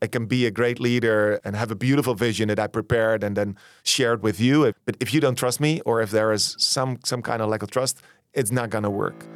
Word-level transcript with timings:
I 0.00 0.06
can 0.06 0.26
be 0.26 0.46
a 0.46 0.50
great 0.50 0.80
leader 0.80 1.40
and 1.44 1.54
have 1.56 1.70
a 1.70 1.74
beautiful 1.74 2.14
vision 2.14 2.48
that 2.48 2.58
I 2.58 2.66
prepared 2.66 3.22
and 3.22 3.36
then 3.36 3.56
shared 3.82 4.22
with 4.22 4.40
you. 4.40 4.72
But 4.84 4.96
if 5.00 5.12
you 5.12 5.20
don't 5.20 5.36
trust 5.36 5.60
me, 5.60 5.80
or 5.84 6.00
if 6.00 6.10
there 6.10 6.32
is 6.32 6.56
some 6.58 6.98
some 7.04 7.22
kind 7.22 7.42
of 7.42 7.48
lack 7.48 7.62
of 7.62 7.70
trust, 7.70 8.00
it's 8.32 8.50
not 8.50 8.70
gonna 8.70 8.90
work. 8.90 9.26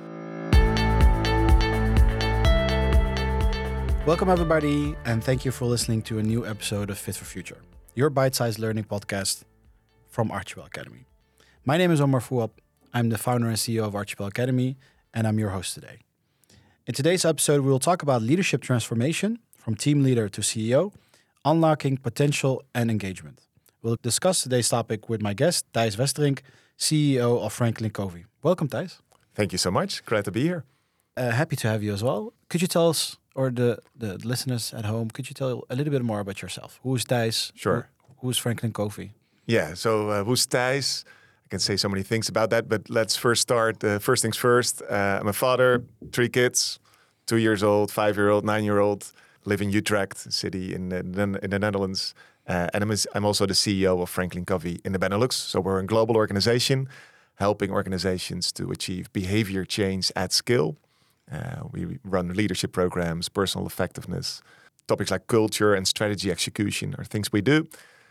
Welcome, 4.07 4.31
everybody, 4.31 4.97
and 5.05 5.23
thank 5.23 5.45
you 5.45 5.51
for 5.51 5.67
listening 5.67 6.03
to 6.03 6.19
a 6.19 6.23
new 6.23 6.47
episode 6.47 6.89
of 6.91 6.99
Fit 6.99 7.17
for 7.17 7.27
Future, 7.27 7.59
your 7.95 8.09
bite 8.09 8.35
sized 8.35 8.59
learning 8.59 8.85
podcast 8.85 9.45
from 10.09 10.31
Archipel 10.31 10.67
Academy. 10.67 11.05
My 11.67 11.77
name 11.77 11.91
is 11.91 12.01
Omar 12.01 12.21
Fouab. 12.21 12.51
I'm 12.95 13.11
the 13.11 13.19
founder 13.19 13.49
and 13.49 13.57
CEO 13.57 13.85
of 13.85 13.93
Archipel 13.93 14.27
Academy, 14.27 14.79
and 15.13 15.27
I'm 15.27 15.39
your 15.39 15.51
host 15.51 15.75
today. 15.75 15.99
In 16.87 16.95
today's 16.95 17.25
episode, 17.25 17.61
we 17.61 17.71
will 17.71 17.79
talk 17.79 18.03
about 18.03 18.23
leadership 18.23 18.63
transformation 18.63 19.39
from 19.61 19.75
team 19.75 20.03
leader 20.03 20.29
to 20.29 20.41
CEO, 20.41 20.93
unlocking 21.45 21.97
potential 21.97 22.63
and 22.75 22.91
engagement. 22.91 23.39
We'll 23.83 23.99
discuss 24.03 24.43
today's 24.43 24.69
topic 24.69 25.09
with 25.09 25.23
my 25.23 25.35
guest, 25.35 25.71
Thijs 25.73 25.97
Westerink, 25.97 26.41
CEO 26.79 27.41
of 27.45 27.53
Franklin 27.53 27.91
Covey. 27.91 28.25
Welcome, 28.43 28.69
Thijs. 28.69 28.99
Thank 29.35 29.53
you 29.53 29.59
so 29.59 29.71
much. 29.71 30.05
Glad 30.05 30.25
to 30.25 30.31
be 30.31 30.43
here. 30.43 30.65
Uh, 31.17 31.31
happy 31.31 31.57
to 31.57 31.69
have 31.69 31.83
you 31.83 31.93
as 31.93 32.03
well. 32.03 32.33
Could 32.49 32.63
you 32.63 32.69
tell 32.69 32.89
us, 32.91 33.17
or 33.35 33.51
the, 33.51 33.79
the 33.97 34.19
listeners 34.27 34.75
at 34.75 34.85
home, 34.85 35.11
could 35.11 35.29
you 35.29 35.35
tell 35.35 35.65
a 35.71 35.77
little 35.77 35.93
bit 35.93 36.03
more 36.03 36.21
about 36.21 36.43
yourself? 36.43 36.81
Who 36.83 36.95
is 36.97 37.05
Thijs? 37.05 37.53
Sure. 37.55 37.89
Who, 38.07 38.27
who's 38.27 38.39
Franklin 38.39 38.73
Covey? 38.73 39.13
Yeah, 39.47 39.75
so 39.75 40.11
uh, 40.11 40.25
who's 40.25 40.47
Thijs? 40.47 41.05
I 41.47 41.49
can 41.51 41.59
say 41.59 41.77
so 41.77 41.89
many 41.89 42.03
things 42.03 42.29
about 42.29 42.51
that, 42.51 42.69
but 42.69 42.89
let's 42.89 43.17
first 43.17 43.43
start. 43.43 43.83
Uh, 43.83 43.99
first 43.99 44.23
things 44.23 44.37
first. 44.37 44.83
Uh, 44.83 45.19
I'm 45.21 45.29
a 45.29 45.33
father, 45.33 45.85
three 46.13 46.29
kids, 46.29 46.79
two 47.27 47.39
years 47.39 47.63
old, 47.63 47.91
five 47.91 48.17
year 48.17 48.31
old, 48.31 48.45
nine 48.45 48.65
year 48.65 48.79
old 48.79 49.13
live 49.45 49.63
in 49.63 49.71
Utrecht 49.71 50.33
city 50.33 50.75
in 50.75 50.89
the, 50.91 50.99
in 51.43 51.51
the 51.51 51.59
Netherlands. 51.59 52.15
Uh, 52.47 52.69
and 52.75 52.83
I'm, 52.83 52.93
I'm 53.15 53.25
also 53.25 53.47
the 53.47 53.55
CEO 53.55 54.03
of 54.03 54.11
Franklin 54.11 54.45
Covey 54.45 54.81
in 54.85 54.93
the 54.93 54.99
Benelux. 54.99 55.33
So 55.35 55.61
we're 55.61 55.79
a 55.79 55.87
global 55.87 56.17
organization 56.17 56.89
helping 57.37 57.71
organizations 57.71 58.53
to 58.53 58.71
achieve 58.71 59.11
behavior 59.13 59.65
change 59.65 60.13
at 60.15 60.33
scale. 60.33 60.77
Uh, 61.33 61.63
we 61.73 61.99
run 62.05 62.29
leadership 62.35 62.73
programs, 62.73 63.29
personal 63.29 63.67
effectiveness, 63.67 64.43
topics 64.87 65.11
like 65.11 65.27
culture 65.27 65.73
and 65.75 65.87
strategy 65.89 66.31
execution 66.31 66.95
are 66.99 67.05
things 67.05 67.33
we 67.33 67.41
do. 67.41 67.67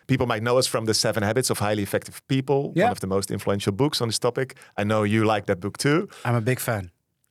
People 0.07 0.25
might 0.25 0.41
know 0.41 0.57
us 0.57 0.65
from 0.65 0.85
the 0.85 0.93
Seven 0.93 1.21
Habits 1.21 1.51
of 1.51 1.59
Highly 1.59 1.83
Effective 1.83 2.25
People, 2.27 2.73
yeah. 2.75 2.85
one 2.85 2.93
of 2.93 3.01
the 3.01 3.07
most 3.07 3.29
influential 3.29 3.71
books 3.71 4.01
on 4.01 4.07
this 4.07 4.17
topic. 4.17 4.57
I 4.75 4.83
know 4.83 5.03
you 5.03 5.25
like 5.25 5.45
that 5.45 5.59
book 5.59 5.77
too. 5.77 6.09
I'm 6.25 6.35
a 6.35 6.41
big 6.41 6.59
fan 6.59 6.89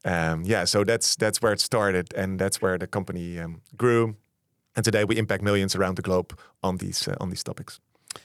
um, 0.09 0.42
yeah, 0.45 0.64
so 0.64 0.84
that's 0.84 1.17
that's 1.17 1.42
where 1.42 1.53
it 1.53 1.61
started, 1.61 2.14
and 2.14 2.39
that's 2.39 2.62
where 2.62 2.78
the 2.78 2.87
company 2.87 3.39
um, 3.39 3.61
grew. 3.77 4.17
And 4.75 4.84
today 4.84 5.05
we 5.05 5.19
impact 5.19 5.42
millions 5.42 5.77
around 5.77 5.97
the 5.97 6.03
globe 6.03 6.39
on 6.62 6.78
these 6.78 7.09
uh, 7.09 7.17
on 7.20 7.28
these 7.28 7.45
topics. 7.45 7.81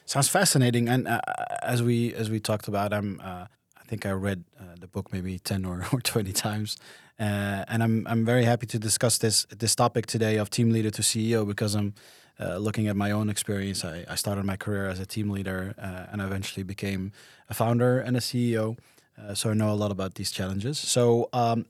Sounds 0.06 0.30
fascinating. 0.30 0.88
And 0.88 1.08
uh, 1.08 1.20
as 1.62 1.84
we 1.84 2.14
as 2.14 2.30
we 2.30 2.40
talked 2.40 2.68
about, 2.70 2.94
I'm 2.94 3.20
uh, 3.20 3.48
I 3.78 3.84
think 3.86 4.06
I 4.06 4.12
read 4.12 4.46
uh, 4.58 4.76
the 4.80 4.88
book 4.88 5.12
maybe 5.12 5.40
ten 5.40 5.66
or, 5.66 5.86
or 5.92 6.00
twenty 6.00 6.32
times, 6.32 6.78
uh, 7.20 7.66
and 7.68 7.84
I'm 7.84 8.08
I'm 8.08 8.24
very 8.26 8.46
happy 8.46 8.68
to 8.68 8.80
discuss 8.80 9.18
this 9.18 9.46
this 9.50 9.76
topic 9.76 10.06
today 10.06 10.38
of 10.38 10.50
team 10.50 10.72
leader 10.72 10.92
to 10.92 11.02
CEO 11.02 11.46
because 11.46 11.76
I'm. 11.76 11.94
Uh, 12.40 12.58
looking 12.58 12.88
at 12.88 12.96
my 12.96 13.12
own 13.12 13.30
experience, 13.30 13.86
I, 13.86 14.06
I, 14.10 14.16
started 14.16 14.44
my 14.44 14.58
career 14.58 14.90
as 14.90 15.00
a 15.00 15.06
team 15.06 15.30
leader 15.30 15.76
and 16.12 16.20
eventually 16.20 16.64
became 16.64 17.12
a 17.48 17.54
founder 17.54 18.00
and 18.00 18.18
a 18.18 18.20
CEO. 18.20 18.76
Uh, 19.18 19.34
so 19.34 19.52
I 19.52 19.54
know 19.54 19.72
a 19.72 19.76
lot 19.76 19.92
about 19.92 20.16
these 20.16 20.32
challenges. 20.32 20.78
So 20.78 21.30
um, 21.34 21.66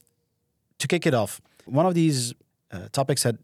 to 0.79 0.87
kick 0.87 1.05
it 1.05 1.13
off, 1.13 1.41
one 1.65 1.85
of 1.85 1.93
these 1.93 2.33
uh, 2.71 2.87
topics 2.91 3.23
that 3.23 3.37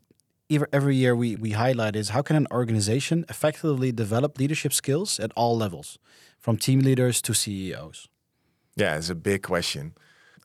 every 0.74 0.96
year 0.96 1.16
we, 1.16 1.36
we 1.36 1.52
highlight 1.52 1.96
is 1.96 2.10
how 2.10 2.22
can 2.22 2.36
an 2.36 2.48
organization 2.52 3.26
effectively 3.30 3.92
develop 3.92 4.40
leadership 4.40 4.74
skills 4.74 5.20
at 5.20 5.32
all 5.36 5.56
levels, 5.58 6.00
from 6.40 6.58
team 6.58 6.80
leaders 6.80 7.22
to 7.22 7.34
CEOs? 7.34 8.08
Yeah, 8.76 8.98
it's 8.98 9.10
a 9.10 9.16
big 9.16 9.44
question. 9.44 9.94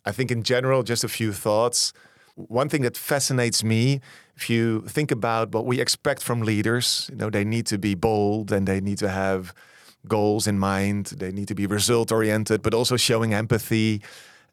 I 0.05 0.13
think 0.13 0.31
in 0.31 0.43
general, 0.43 0.83
just 0.83 1.05
a 1.05 1.09
few 1.09 1.33
thoughts. 1.33 1.93
One 2.35 2.69
thing 2.69 2.83
that 2.83 2.97
fascinates 2.97 3.63
me, 3.65 4.01
if 4.37 4.51
you 4.51 4.83
think 4.83 5.11
about 5.11 5.53
what 5.53 5.65
we 5.65 5.81
expect 5.81 6.23
from 6.23 6.43
leaders, 6.43 7.09
you 7.11 7.17
know, 7.17 7.31
they 7.31 7.45
need 7.45 7.67
to 7.67 7.79
be 7.79 7.95
bold 7.95 8.53
and 8.53 8.67
they 8.67 8.81
need 8.81 8.99
to 8.99 9.09
have 9.09 9.55
goals 10.07 10.47
in 10.47 10.59
mind. 10.59 11.07
They 11.07 11.33
need 11.33 11.49
to 11.49 11.55
be 11.55 11.67
result 11.67 12.13
oriented, 12.13 12.63
but 12.63 12.75
also 12.75 12.97
showing 12.97 13.35
empathy. 13.35 14.03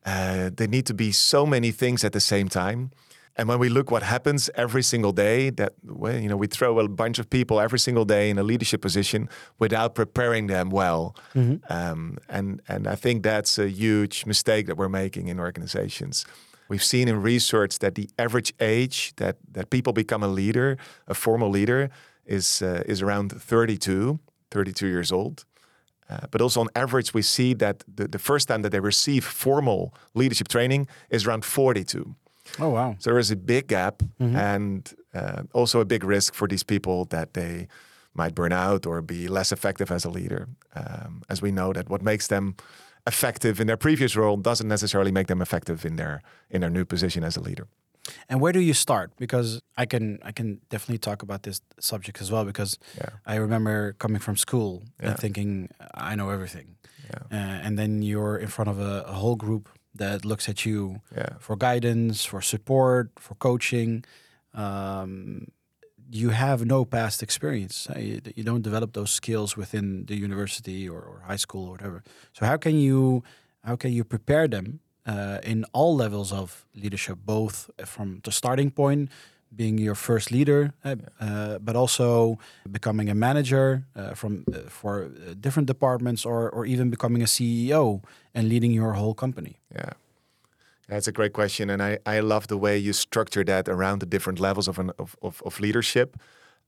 Uh, 0.06 0.50
they 0.54 0.68
need 0.68 0.86
to 0.88 0.94
be 0.94 1.12
so 1.12 1.46
many 1.46 1.72
things 1.72 2.04
at 2.04 2.14
the 2.14 2.20
same 2.20 2.48
time. 2.48 2.92
And 3.38 3.48
when 3.48 3.60
we 3.60 3.70
look 3.70 3.92
what 3.92 4.04
happens 4.04 4.50
every 4.56 4.84
single 4.84 5.14
day, 5.14 5.50
that 5.52 5.74
well, 5.84 6.18
you 6.18 6.28
know 6.28 6.36
we 6.36 6.48
throw 6.48 6.80
a 6.80 6.88
bunch 6.88 7.18
of 7.18 7.30
people 7.30 7.62
every 7.62 7.80
single 7.80 8.04
day 8.04 8.30
in 8.30 8.38
a 8.38 8.44
leadership 8.44 8.82
position 8.82 9.30
without 9.58 9.96
preparing 9.96 10.48
them 10.48 10.70
well, 10.70 11.16
mm-hmm. 11.34 11.56
um, 11.72 12.18
and 12.28 12.62
and 12.68 12.88
I 12.88 12.96
think 12.96 13.24
that's 13.24 13.58
a 13.58 13.70
huge 13.70 14.26
mistake 14.26 14.68
that 14.68 14.76
we're 14.76 14.90
making 14.90 15.30
in 15.30 15.40
organizations. 15.40 16.26
We've 16.68 16.84
seen 16.84 17.08
in 17.08 17.22
research 17.22 17.80
that 17.80 17.96
the 17.96 18.10
average 18.20 18.54
age 18.60 19.14
that 19.16 19.38
that 19.54 19.70
people 19.70 19.94
become 19.94 20.24
a 20.24 20.28
leader, 20.28 20.78
a 21.08 21.14
formal 21.14 21.50
leader, 21.50 21.90
is 22.26 22.62
uh, 22.62 22.84
is 22.86 23.02
around 23.02 23.32
32. 23.32 24.20
32 24.52 24.88
years 24.88 25.12
old. 25.12 25.46
Uh, 26.10 26.28
but 26.30 26.42
also 26.42 26.60
on 26.60 26.68
average, 26.76 27.14
we 27.14 27.22
see 27.22 27.54
that 27.54 27.84
the, 27.88 28.08
the 28.08 28.20
first 28.20 28.48
time 28.50 28.64
that 28.64 28.72
they 28.72 28.82
receive 28.82 29.24
formal 29.24 29.94
leadership 30.14 30.50
training 30.50 30.88
is 31.10 31.26
around 31.26 31.46
42. 31.46 32.16
Oh, 32.60 32.70
wow. 32.70 32.96
So 33.00 33.12
there 33.12 33.20
is 33.20 33.32
a 33.32 33.38
big 33.38 33.68
gap 33.68 34.04
mm-hmm. 34.20 34.36
and 34.36 34.94
uh, 35.14 35.44
also 35.54 35.80
a 35.80 35.86
big 35.86 36.04
risk 36.04 36.34
for 36.34 36.48
these 36.48 36.64
people 36.64 37.06
that 37.06 37.34
they 37.34 37.68
might 38.14 38.36
burn 38.36 38.52
out 38.52 38.86
or 38.86 39.02
be 39.02 39.30
less 39.30 39.54
effective 39.54 39.90
as 39.90 40.04
a 40.04 40.10
leader. 40.10 40.50
Um, 40.76 41.24
as 41.30 41.42
we 41.42 41.52
know 41.52 41.72
that 41.72 41.90
what 41.90 42.02
makes 42.02 42.28
them 42.28 42.56
effective 43.08 43.60
in 43.62 43.68
their 43.68 43.78
previous 43.78 44.16
role 44.16 44.38
doesn't 44.38 44.68
necessarily 44.68 45.12
make 45.12 45.28
them 45.28 45.42
effective 45.42 45.86
in 45.86 45.96
their 45.96 46.22
in 46.50 46.62
their 46.62 46.70
new 46.70 46.86
position 46.86 47.24
as 47.24 47.38
a 47.38 47.42
leader. 47.42 47.68
And 48.30 48.40
where 48.42 48.52
do 48.52 48.60
you 48.60 48.74
start? 48.74 49.12
Because 49.18 49.62
I 49.78 49.86
can 49.86 50.20
I 50.24 50.32
can 50.32 50.62
definitely 50.70 51.00
talk 51.00 51.22
about 51.22 51.44
this 51.44 51.62
subject 51.80 52.22
as 52.22 52.32
well 52.32 52.46
because 52.46 52.78
yeah. 52.98 53.10
I 53.26 53.36
remember 53.36 53.94
coming 53.94 54.20
from 54.20 54.38
school 54.38 54.84
yeah. 55.00 55.10
and 55.10 55.20
thinking 55.20 55.70
I 55.94 56.16
know 56.16 56.30
everything, 56.30 56.76
yeah. 57.10 57.20
uh, 57.32 57.66
and 57.66 57.78
then 57.78 58.02
you're 58.02 58.38
in 58.38 58.48
front 58.48 58.70
of 58.70 58.80
a, 58.80 59.04
a 59.08 59.14
whole 59.14 59.36
group 59.36 59.70
that 59.96 60.24
looks 60.26 60.48
at 60.48 60.66
you 60.66 61.02
for 61.40 61.56
guidance, 61.56 62.24
for 62.24 62.42
support, 62.42 63.12
for 63.20 63.36
coaching. 63.36 64.06
Um, 64.54 65.48
you 66.12 66.30
have 66.30 66.66
no 66.66 66.84
past 66.84 67.24
experience. 67.24 67.88
Uh, 67.90 68.00
you, 68.00 68.22
you, 68.36 68.44
don't 68.44 68.62
develop 68.62 68.94
those 68.94 69.12
skills 69.12 69.56
within 69.56 70.06
the 70.06 70.16
university 70.16 70.88
or, 70.88 71.00
or 71.00 71.24
high 71.26 71.38
school 71.38 71.68
or 71.68 71.72
whatever. 71.72 72.04
So 72.34 72.46
how 72.46 72.58
can 72.58 72.76
you 72.76 73.24
how 73.64 73.76
can 73.76 73.92
you 73.94 74.04
prepare 74.04 74.48
them 74.48 74.82
uh, 75.06 75.40
in 75.44 75.66
all 75.74 75.96
levels 75.96 76.32
of 76.32 76.66
leadership, 76.76 77.18
both 77.26 77.70
from 77.86 78.22
the 78.24 78.32
starting 78.32 78.72
point, 78.72 79.10
being 79.54 79.78
your 79.78 79.96
first 79.96 80.32
leader, 80.32 80.74
uh, 80.86 80.96
uh 81.20 81.60
but 81.60 81.76
also 81.76 82.38
becoming 82.72 83.10
a 83.10 83.16
manager 83.16 83.84
uh, 83.96 84.14
from 84.14 84.46
uh, 84.54 84.70
for 84.70 85.10
different 85.40 85.68
departments, 85.68 86.26
or 86.26 86.50
or 86.50 86.66
even 86.66 86.90
becoming 86.90 87.22
a 87.22 87.28
CEO 87.28 88.02
and 88.34 88.48
leading 88.48 88.72
your 88.72 88.94
whole 88.94 89.14
company. 89.14 89.58
Yeah. 89.76 89.94
That's 90.88 91.08
a 91.08 91.12
great 91.12 91.32
question, 91.32 91.70
and 91.70 91.82
I, 91.82 92.00
I 92.06 92.20
love 92.20 92.48
the 92.48 92.58
way 92.58 92.78
you 92.78 92.92
structure 92.92 93.46
that 93.46 93.70
around 93.70 94.02
the 94.02 94.06
different 94.06 94.42
levels 94.42 94.68
of 94.68 94.78
an, 94.78 94.92
of, 95.00 95.16
of, 95.22 95.42
of 95.46 95.60
leadership. 95.62 96.18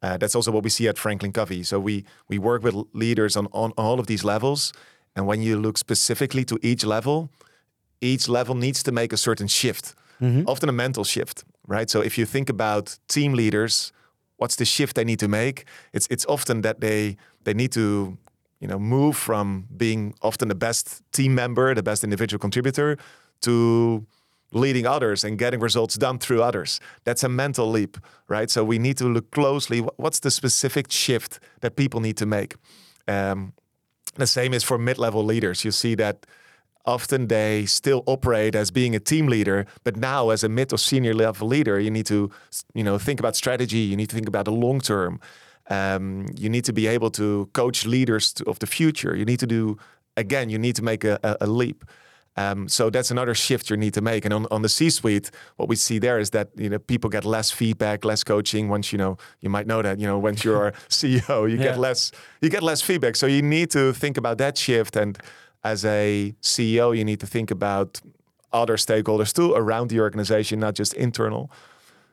Uh, 0.01 0.15
that's 0.15 0.33
also 0.33 0.50
what 0.50 0.63
we 0.63 0.69
see 0.69 0.88
at 0.88 0.97
Franklin 0.97 1.33
Covey. 1.33 1.63
So 1.63 1.77
we 1.77 2.05
we 2.29 2.38
work 2.38 2.63
with 2.63 2.75
leaders 2.94 3.35
on, 3.35 3.47
on 3.51 3.71
all 3.77 4.00
of 4.00 4.07
these 4.07 4.23
levels, 4.23 4.71
and 5.15 5.27
when 5.27 5.41
you 5.41 5.59
look 5.59 5.77
specifically 5.77 6.45
to 6.45 6.57
each 6.61 6.85
level, 6.85 7.29
each 8.03 8.27
level 8.27 8.55
needs 8.55 8.83
to 8.83 8.91
make 8.91 9.13
a 9.13 9.17
certain 9.17 9.47
shift, 9.47 9.95
mm-hmm. 10.21 10.43
often 10.47 10.69
a 10.69 10.73
mental 10.73 11.03
shift, 11.03 11.43
right? 11.67 11.89
So 11.89 12.01
if 12.01 12.17
you 12.17 12.25
think 12.25 12.49
about 12.49 12.99
team 13.07 13.33
leaders, 13.33 13.91
what's 14.37 14.55
the 14.55 14.65
shift 14.65 14.95
they 14.95 15.05
need 15.05 15.19
to 15.19 15.27
make? 15.27 15.65
It's 15.94 16.07
it's 16.09 16.25
often 16.25 16.61
that 16.61 16.79
they 16.79 17.17
they 17.44 17.53
need 17.53 17.71
to 17.71 18.17
you 18.59 18.67
know 18.67 18.79
move 18.79 19.15
from 19.17 19.67
being 19.77 20.13
often 20.21 20.47
the 20.47 20.55
best 20.55 21.01
team 21.11 21.33
member, 21.35 21.73
the 21.73 21.83
best 21.83 22.03
individual 22.03 22.39
contributor, 22.39 22.97
to 23.41 24.06
leading 24.51 24.85
others 24.85 25.23
and 25.23 25.39
getting 25.39 25.59
results 25.61 25.97
done 25.97 26.19
through 26.19 26.44
others. 26.44 26.79
That's 27.03 27.23
a 27.23 27.29
mental 27.29 27.71
leap, 27.71 27.97
right? 28.27 28.51
So 28.51 28.63
we 28.63 28.77
need 28.77 28.97
to 28.97 29.06
look 29.06 29.31
closely. 29.31 29.79
What's 29.97 30.19
the 30.19 30.29
specific 30.31 30.91
shift 30.91 31.39
that 31.61 31.75
people 31.75 32.01
need 32.01 32.17
to 32.17 32.25
make? 32.25 32.56
Um, 33.07 33.53
the 34.15 34.27
same 34.27 34.53
is 34.53 34.63
for 34.63 34.77
mid-level 34.77 35.25
leaders. 35.25 35.65
You 35.65 35.71
see 35.71 35.95
that 35.95 36.25
often 36.85 37.27
they 37.27 37.65
still 37.65 38.03
operate 38.06 38.56
as 38.56 38.71
being 38.71 38.95
a 38.95 39.00
team 39.00 39.27
leader 39.27 39.65
but 39.83 39.95
now 39.95 40.30
as 40.30 40.44
a 40.44 40.50
mid 40.50 40.74
or 40.74 40.77
senior 40.77 41.13
level 41.13 41.47
leader 41.47 41.80
you 41.80 41.91
need 41.91 42.06
to 42.06 42.30
you 42.74 42.83
know 42.83 42.97
think 42.97 43.19
about 43.19 43.35
strategy 43.35 43.80
you 43.80 43.95
need 43.95 44.09
to 44.09 44.15
think 44.15 44.27
about 44.27 44.45
the 44.45 44.51
long 44.51 44.80
term 44.80 45.19
um, 45.69 46.25
you 46.35 46.50
need 46.50 46.65
to 46.65 46.74
be 46.74 46.88
able 46.88 47.09
to 47.09 47.50
coach 47.53 47.85
leaders 47.85 48.33
to, 48.33 48.44
of 48.50 48.59
the 48.59 48.68
future 48.68 49.15
you 49.15 49.25
need 49.25 49.39
to 49.39 49.47
do 49.47 49.77
again 50.18 50.50
you 50.50 50.59
need 50.59 50.75
to 50.75 50.83
make 50.83 51.03
a, 51.03 51.19
a, 51.24 51.38
a 51.41 51.47
leap 51.47 51.85
Um, 52.35 52.68
so 52.68 52.89
that's 52.89 53.12
another 53.12 53.35
shift 53.35 53.69
you 53.69 53.77
need 53.77 53.94
to 53.94 54.01
make. 54.01 54.25
And 54.25 54.33
on, 54.33 54.47
on 54.50 54.62
the 54.63 54.69
C-suite, 54.69 55.30
what 55.57 55.69
we 55.69 55.75
see 55.75 56.00
there 56.00 56.19
is 56.19 56.31
that 56.31 56.50
you 56.56 56.69
know 56.69 56.80
people 56.80 57.09
get 57.09 57.25
less 57.25 57.51
feedback, 57.51 58.03
less 58.03 58.24
coaching. 58.24 58.69
Once 58.69 58.91
you 58.91 58.97
know, 58.97 59.18
you 59.41 59.50
might 59.50 59.68
know 59.68 59.81
that 59.81 60.00
you 60.00 60.07
know 60.07 60.18
once 60.18 60.44
you're 60.44 60.71
CEO, 60.89 61.50
you 61.50 61.57
yeah. 61.57 61.63
get 61.63 61.80
less 61.80 62.12
you 62.41 62.50
get 62.50 62.63
less 62.63 62.81
feedback. 62.81 63.15
So 63.15 63.27
you 63.27 63.41
need 63.41 63.69
to 63.71 63.94
think 63.94 64.18
about 64.18 64.38
that 64.39 64.57
shift. 64.57 64.95
And 64.95 65.18
as 65.63 65.86
a 65.86 66.36
CEO, 66.42 66.95
you 66.95 67.06
need 67.06 67.19
to 67.19 67.27
think 67.27 67.51
about 67.51 68.01
other 68.51 68.77
stakeholders 68.77 69.33
too 69.33 69.54
around 69.54 69.89
the 69.89 70.00
organization, 70.00 70.60
not 70.60 70.75
just 70.75 70.94
internal. 70.94 71.51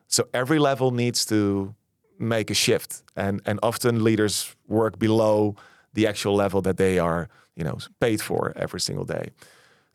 So 0.06 0.28
every 0.32 0.58
level 0.58 0.90
needs 0.90 1.24
to 1.26 1.74
make 2.18 2.50
a 2.50 2.54
shift, 2.54 3.02
and 3.16 3.40
and 3.46 3.58
often 3.62 4.04
leaders 4.04 4.56
work 4.68 4.98
below 4.98 5.56
the 5.94 6.06
actual 6.06 6.34
level 6.34 6.62
that 6.62 6.76
they 6.76 6.98
are 6.98 7.28
you 7.56 7.64
know 7.64 7.78
paid 8.00 8.20
for 8.20 8.52
every 8.56 8.80
single 8.80 9.04
day. 9.04 9.30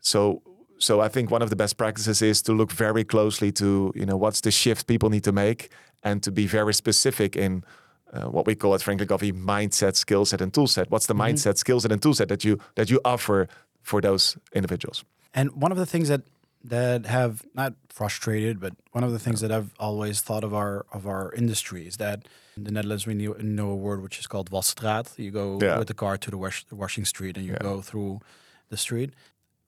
So 0.00 0.42
so 0.78 1.00
I 1.00 1.08
think 1.08 1.30
one 1.30 1.42
of 1.42 1.50
the 1.50 1.56
best 1.56 1.76
practices 1.76 2.22
is 2.22 2.42
to 2.42 2.52
look 2.52 2.70
very 2.72 3.04
closely 3.04 3.52
to 3.52 3.92
you 3.94 4.06
know 4.06 4.16
what's 4.16 4.40
the 4.40 4.50
shift 4.50 4.86
people 4.86 5.10
need 5.10 5.24
to 5.24 5.32
make 5.32 5.70
and 6.02 6.22
to 6.22 6.30
be 6.30 6.46
very 6.46 6.74
specific 6.74 7.36
in 7.36 7.64
uh, 8.12 8.24
what 8.24 8.46
we 8.46 8.54
call 8.54 8.74
at 8.74 8.82
Franklin 8.82 9.08
Covey 9.08 9.32
mindset, 9.32 9.96
skill 9.96 10.24
set, 10.24 10.40
and 10.40 10.52
tool 10.52 10.66
set. 10.66 10.90
What's 10.90 11.06
the 11.06 11.14
mm-hmm. 11.14 11.34
mindset, 11.34 11.56
skill 11.56 11.80
set, 11.80 11.92
and 11.92 12.00
tool 12.00 12.14
set 12.14 12.28
that 12.28 12.44
you 12.44 12.58
that 12.74 12.90
you 12.90 13.00
offer 13.04 13.48
for 13.82 14.00
those 14.00 14.36
individuals? 14.52 15.04
And 15.34 15.50
one 15.52 15.72
of 15.72 15.78
the 15.78 15.86
things 15.86 16.08
that 16.08 16.22
that 16.64 17.06
have 17.06 17.44
not 17.54 17.74
frustrated, 17.88 18.60
but 18.60 18.72
one 18.92 19.04
of 19.04 19.12
the 19.12 19.18
things 19.18 19.40
that 19.40 19.52
I've 19.52 19.72
always 19.78 20.20
thought 20.20 20.44
of 20.44 20.52
our 20.54 20.86
of 20.92 21.06
our 21.06 21.32
industry 21.32 21.86
is 21.86 21.96
that 21.96 22.26
in 22.56 22.64
the 22.64 22.70
Netherlands 22.70 23.06
we 23.06 23.14
know, 23.14 23.70
a 23.70 23.76
word 23.76 24.02
which 24.02 24.18
is 24.18 24.26
called 24.26 24.50
wasstraat. 24.50 25.18
You 25.18 25.30
go 25.30 25.58
yeah. 25.60 25.78
with 25.78 25.88
the 25.88 25.94
car 25.94 26.16
to 26.16 26.30
the 26.30 26.38
wash, 26.38 26.64
washing 26.70 27.04
street 27.04 27.36
and 27.36 27.46
you 27.46 27.52
yeah. 27.52 27.58
go 27.60 27.80
through 27.80 28.20
the 28.68 28.76
street. 28.76 29.12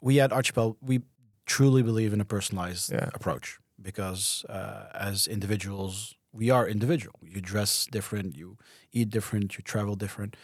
We 0.00 0.20
at 0.20 0.30
Archipel 0.30 0.76
we 0.80 1.02
truly 1.46 1.82
believe 1.82 2.12
in 2.12 2.20
a 2.20 2.24
personalized 2.24 2.92
yeah. 2.92 3.08
approach 3.14 3.58
because 3.80 4.44
uh, 4.48 4.86
as 4.94 5.26
individuals 5.26 6.14
we 6.32 6.50
are 6.50 6.68
individual. 6.68 7.18
You 7.22 7.40
dress 7.40 7.86
different, 7.90 8.36
you 8.36 8.56
eat 8.92 9.10
different, 9.10 9.56
you 9.56 9.62
travel 9.62 9.94
different. 9.94 10.36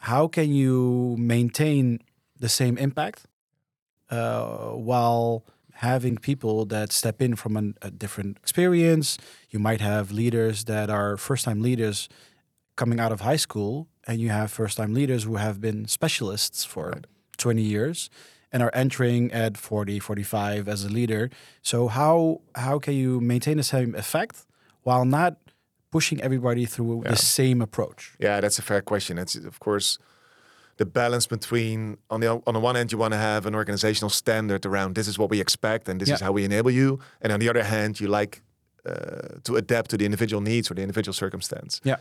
How 0.00 0.28
can 0.28 0.52
you 0.52 1.16
maintain 1.18 2.00
the 2.38 2.48
same 2.48 2.76
impact 2.76 3.26
uh, 4.10 4.70
while 4.70 5.44
having 5.76 6.16
people 6.16 6.64
that 6.66 6.90
step 6.90 7.20
in 7.20 7.36
from 7.36 7.56
an, 7.56 7.74
a 7.82 7.90
different 7.90 8.38
experience. 8.38 9.18
You 9.50 9.58
might 9.58 9.80
have 9.80 10.10
leaders 10.10 10.64
that 10.64 10.88
are 10.88 11.16
first 11.16 11.44
time 11.44 11.60
leaders 11.60 12.08
coming 12.76 12.98
out 12.98 13.12
of 13.12 13.20
high 13.20 13.36
school, 13.36 13.88
and 14.06 14.20
you 14.20 14.30
have 14.30 14.50
first 14.50 14.78
time 14.78 14.94
leaders 14.94 15.24
who 15.24 15.36
have 15.36 15.60
been 15.60 15.86
specialists 15.86 16.64
for 16.64 16.90
right. 16.90 17.06
20 17.36 17.62
years 17.62 18.08
and 18.52 18.62
are 18.62 18.70
entering 18.72 19.30
at 19.32 19.58
40, 19.58 19.98
45 19.98 20.68
as 20.68 20.84
a 20.84 20.88
leader. 20.88 21.28
So, 21.62 21.88
how, 21.88 22.40
how 22.54 22.78
can 22.78 22.94
you 22.94 23.20
maintain 23.20 23.58
the 23.58 23.62
same 23.62 23.94
effect 23.94 24.46
while 24.86 25.04
not 25.04 25.36
pushing 25.90 26.22
everybody 26.22 26.64
through 26.64 27.02
yeah. 27.04 27.10
the 27.10 27.16
same 27.16 27.60
approach? 27.60 28.14
Yeah, 28.20 28.40
that's 28.40 28.58
a 28.58 28.62
fair 28.62 28.82
question. 28.82 29.18
It's, 29.18 29.34
of 29.34 29.58
course, 29.58 29.98
the 30.76 30.86
balance 30.86 31.26
between 31.26 31.96
on 32.08 32.20
the 32.20 32.28
on 32.46 32.54
the 32.54 32.60
one 32.60 32.76
hand 32.76 32.92
you 32.92 32.98
want 32.98 33.12
to 33.12 33.18
have 33.18 33.46
an 33.46 33.54
organizational 33.54 34.10
standard 34.10 34.64
around 34.64 34.94
this 34.94 35.08
is 35.08 35.18
what 35.18 35.30
we 35.30 35.40
expect 35.40 35.88
and 35.88 36.00
this 36.00 36.08
yeah. 36.08 36.16
is 36.16 36.20
how 36.20 36.32
we 36.32 36.44
enable 36.44 36.70
you, 36.70 37.00
and 37.22 37.32
on 37.32 37.40
the 37.40 37.48
other 37.48 37.64
hand 37.64 37.98
you 38.00 38.08
like 38.08 38.42
uh, 38.86 39.40
to 39.42 39.56
adapt 39.56 39.90
to 39.90 39.96
the 39.96 40.04
individual 40.04 40.42
needs 40.42 40.70
or 40.70 40.74
the 40.74 40.82
individual 40.82 41.14
circumstance. 41.14 41.80
Yeah. 41.82 41.96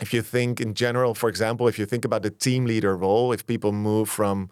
If 0.00 0.14
you 0.14 0.22
think 0.22 0.60
in 0.60 0.72
general, 0.74 1.14
for 1.14 1.28
example, 1.28 1.68
if 1.68 1.78
you 1.78 1.86
think 1.86 2.04
about 2.04 2.22
the 2.22 2.30
team 2.30 2.64
leader 2.66 2.96
role, 2.96 3.34
if 3.34 3.44
people 3.44 3.72
move 3.72 4.08
from 4.08 4.48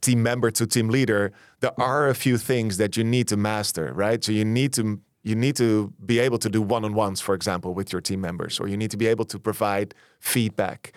team 0.00 0.22
member 0.22 0.50
to 0.50 0.66
team 0.66 0.88
leader, 0.90 1.32
there 1.60 1.72
are 1.80 2.08
a 2.08 2.14
few 2.14 2.36
things 2.38 2.76
that 2.76 2.96
you 2.96 3.04
need 3.04 3.26
to 3.28 3.36
master, 3.36 3.92
right? 3.94 4.22
So 4.22 4.32
you 4.32 4.44
need 4.44 4.74
to 4.74 5.00
you 5.22 5.34
need 5.34 5.56
to 5.56 5.92
be 6.04 6.18
able 6.20 6.38
to 6.38 6.48
do 6.48 6.62
one-on-ones, 6.62 7.20
for 7.20 7.34
example, 7.34 7.74
with 7.74 7.92
your 7.92 8.00
team 8.00 8.20
members, 8.20 8.60
or 8.60 8.68
you 8.68 8.76
need 8.76 8.90
to 8.90 8.96
be 8.96 9.06
able 9.06 9.24
to 9.26 9.38
provide 9.38 9.94
feedback 10.20 10.92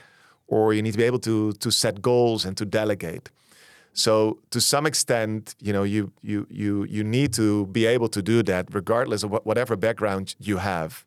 or 0.52 0.74
you 0.74 0.82
need 0.84 0.92
to 0.92 0.98
be 0.98 1.06
able 1.06 1.20
to 1.20 1.54
to 1.54 1.72
set 1.72 2.02
goals 2.02 2.46
and 2.46 2.56
to 2.58 2.66
delegate. 2.66 3.32
So 3.94 4.38
to 4.52 4.62
some 4.62 4.86
extent, 4.86 5.56
you 5.60 5.74
know, 5.74 5.84
you 5.84 6.12
you 6.22 6.46
you 6.50 6.86
you 6.86 7.04
need 7.04 7.34
to 7.34 7.66
be 7.68 7.86
able 7.86 8.10
to 8.10 8.22
do 8.22 8.44
that 8.44 8.68
regardless 8.74 9.24
of 9.24 9.32
what, 9.32 9.46
whatever 9.46 9.76
background 9.76 10.36
you 10.40 10.58
have. 10.58 11.06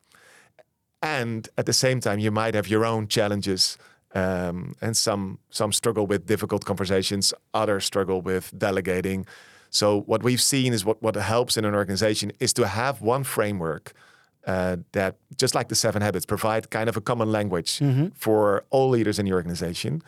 And 1.02 1.48
at 1.58 1.66
the 1.66 1.72
same 1.72 2.00
time, 2.00 2.18
you 2.18 2.30
might 2.30 2.54
have 2.54 2.66
your 2.66 2.84
own 2.84 3.08
challenges, 3.08 3.78
um, 4.14 4.74
and 4.80 4.96
some 4.96 5.38
some 5.50 5.72
struggle 5.72 6.06
with 6.06 6.26
difficult 6.26 6.64
conversations, 6.64 7.34
others 7.52 7.84
struggle 7.84 8.22
with 8.22 8.52
delegating. 8.58 9.26
So 9.74 10.02
what 10.02 10.22
we've 10.22 10.40
seen 10.40 10.72
is 10.72 10.84
what 10.84 11.02
what 11.02 11.16
helps 11.16 11.56
in 11.56 11.64
an 11.64 11.74
organization 11.74 12.30
is 12.38 12.52
to 12.54 12.66
have 12.66 13.02
one 13.02 13.24
framework 13.24 13.92
uh, 14.46 14.76
that 14.92 15.16
just 15.36 15.54
like 15.54 15.68
the 15.68 15.74
seven 15.74 16.00
habits 16.00 16.24
provide 16.24 16.70
kind 16.70 16.88
of 16.88 16.96
a 16.96 17.00
common 17.00 17.32
language 17.32 17.78
mm-hmm. 17.78 18.08
for 18.14 18.64
all 18.70 18.88
leaders 18.88 19.18
in 19.18 19.26
the 19.26 19.32
organization 19.32 20.02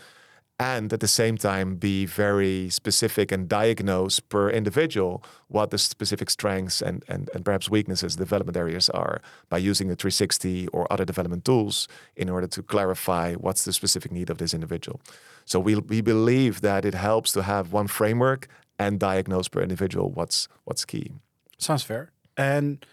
and 0.58 0.92
at 0.92 1.00
the 1.00 1.08
same 1.08 1.36
time 1.36 1.76
be 1.76 2.06
very 2.06 2.70
specific 2.70 3.30
and 3.32 3.48
diagnose 3.48 4.20
per 4.20 4.48
individual 4.48 5.22
what 5.48 5.70
the 5.70 5.78
specific 5.78 6.30
strengths 6.30 6.80
and, 6.80 7.04
and, 7.08 7.28
and 7.34 7.44
perhaps 7.44 7.68
weaknesses 7.68 8.16
development 8.16 8.56
areas 8.56 8.88
are 8.90 9.20
by 9.48 9.58
using 9.58 9.88
the 9.88 9.96
360 9.96 10.68
or 10.68 10.90
other 10.92 11.04
development 11.04 11.44
tools 11.44 11.88
in 12.14 12.28
order 12.28 12.46
to 12.46 12.62
clarify 12.62 13.34
what's 13.34 13.64
the 13.64 13.72
specific 13.72 14.12
need 14.12 14.30
of 14.30 14.38
this 14.38 14.54
individual 14.54 15.00
so 15.44 15.60
we, 15.60 15.74
we 15.76 16.00
believe 16.00 16.60
that 16.60 16.84
it 16.84 16.94
helps 16.94 17.32
to 17.32 17.42
have 17.42 17.72
one 17.72 17.86
framework 17.86 18.48
and 18.78 19.00
diagnose 19.00 19.48
per 19.48 19.60
individual 19.60 20.10
what's 20.10 20.48
what's 20.64 20.84
key 20.84 21.12
sounds 21.58 21.82
fair 21.82 22.10
and 22.36 22.84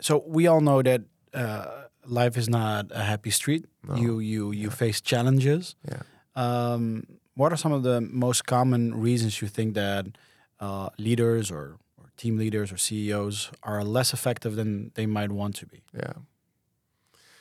so 0.00 0.24
we 0.26 0.46
all 0.46 0.60
know 0.60 0.82
that 0.82 1.02
uh, 1.32 1.82
life 2.06 2.36
is 2.36 2.48
not 2.48 2.86
a 2.90 3.02
happy 3.02 3.30
street. 3.30 3.66
No. 3.86 3.96
You 3.96 4.18
you 4.18 4.52
you 4.52 4.68
yeah. 4.68 4.74
face 4.74 5.00
challenges. 5.00 5.76
Yeah. 5.88 6.02
Um, 6.34 7.06
what 7.34 7.52
are 7.52 7.56
some 7.56 7.72
of 7.72 7.82
the 7.82 8.00
most 8.00 8.46
common 8.46 8.94
reasons 9.00 9.40
you 9.40 9.48
think 9.48 9.74
that 9.74 10.06
uh, 10.60 10.90
leaders 10.98 11.50
or, 11.50 11.76
or 11.96 12.10
team 12.16 12.36
leaders 12.36 12.72
or 12.72 12.76
CEOs 12.76 13.50
are 13.62 13.82
less 13.84 14.12
effective 14.12 14.56
than 14.56 14.90
they 14.94 15.06
might 15.06 15.32
want 15.32 15.54
to 15.56 15.66
be? 15.66 15.82
Yeah. 15.94 16.12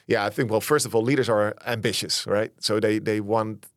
Yeah, 0.08 0.26
I 0.26 0.30
think 0.30 0.50
well, 0.50 0.62
first 0.62 0.86
of 0.86 0.96
all, 0.96 1.04
leaders 1.04 1.30
are 1.30 1.54
ambitious, 1.66 2.28
right? 2.28 2.52
So 2.60 2.80
they 2.80 3.00
they 3.00 3.22
want 3.22 3.68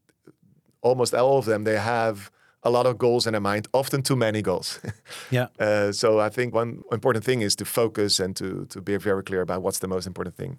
almost 0.83 1.15
all 1.15 1.39
of 1.39 1.45
them. 1.45 1.65
They 1.65 1.79
have 1.79 2.31
a 2.65 2.71
lot 2.71 2.87
of 2.87 2.97
goals 2.99 3.27
in 3.27 3.33
their 3.33 3.41
mind, 3.41 3.69
often 3.73 4.03
too 4.03 4.17
many 4.17 4.43
goals. 4.43 4.81
yeah. 5.31 5.49
Uh, 5.59 5.93
so 5.93 6.19
I 6.19 6.31
think 6.31 6.55
one 6.55 6.83
important 6.91 7.25
thing 7.25 7.43
is 7.43 7.55
to 7.57 7.65
focus 7.65 8.21
and 8.21 8.35
to 8.37 8.67
to 8.71 8.81
be 8.81 8.97
very 8.97 9.23
clear 9.23 9.43
about 9.43 9.63
what's 9.63 9.79
the 9.79 9.89
most 9.89 10.07
important 10.07 10.37
thing 10.37 10.59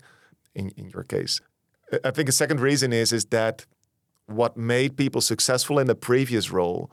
in, 0.54 0.72
in 0.78 0.90
your 0.90 1.04
case. 1.04 1.42
I 2.04 2.12
think 2.12 2.30
a 2.30 2.32
second 2.32 2.60
reason 2.60 2.94
is 2.94 3.12
is 3.12 3.26
that 3.26 3.66
what 4.28 4.58
made 4.58 4.96
people 4.96 5.22
successful 5.22 5.80
in 5.80 5.88
the 5.88 5.96
previous 5.96 6.52
role 6.52 6.90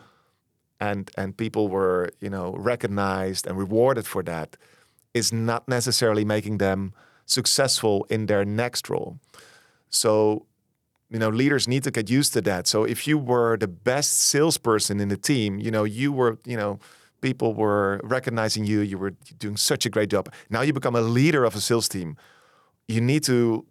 and 0.81 1.11
and 1.17 1.37
people 1.37 1.69
were, 1.69 2.11
you 2.21 2.31
know, 2.31 2.55
recognized 2.59 3.47
and 3.47 3.57
rewarded 3.59 4.07
for 4.07 4.23
that 4.23 4.57
is 5.15 5.33
not 5.33 5.69
necessarily 5.69 6.25
making 6.25 6.59
them 6.59 6.93
successful 7.27 8.07
in 8.09 8.27
their 8.27 8.45
next 8.45 8.89
role. 8.89 9.19
So 9.89 10.47
you 11.13 11.19
know 11.19 11.29
leaders 11.29 11.69
need 11.69 11.85
to 11.85 11.91
get 11.91 12.09
used 12.11 12.33
to 12.33 12.41
that. 12.41 12.67
So 12.67 12.85
if 12.85 13.07
you 13.07 13.19
were 13.19 13.57
the 13.59 13.69
best 13.69 14.23
salesperson 14.23 14.99
in 15.01 15.09
the 15.09 15.17
team 15.17 15.59
you 15.59 15.71
know 15.71 15.85
you 15.85 16.13
were 16.13 16.39
you 16.45 16.57
know 16.57 16.79
people 17.21 17.55
were 17.55 18.01
recognizing 18.03 18.65
you 18.65 18.81
you 18.81 18.99
were 18.99 19.13
doing 19.39 19.57
such 19.57 19.87
a 19.87 19.91
great 19.91 20.11
job. 20.11 20.33
Now 20.51 20.63
you 20.63 20.73
become 20.73 20.97
a 20.97 21.03
leader 21.03 21.45
of 21.45 21.55
a 21.55 21.61
sales 21.61 21.89
team. 21.89 22.17
You 22.89 23.01
need 23.01 23.23
to 23.25 23.65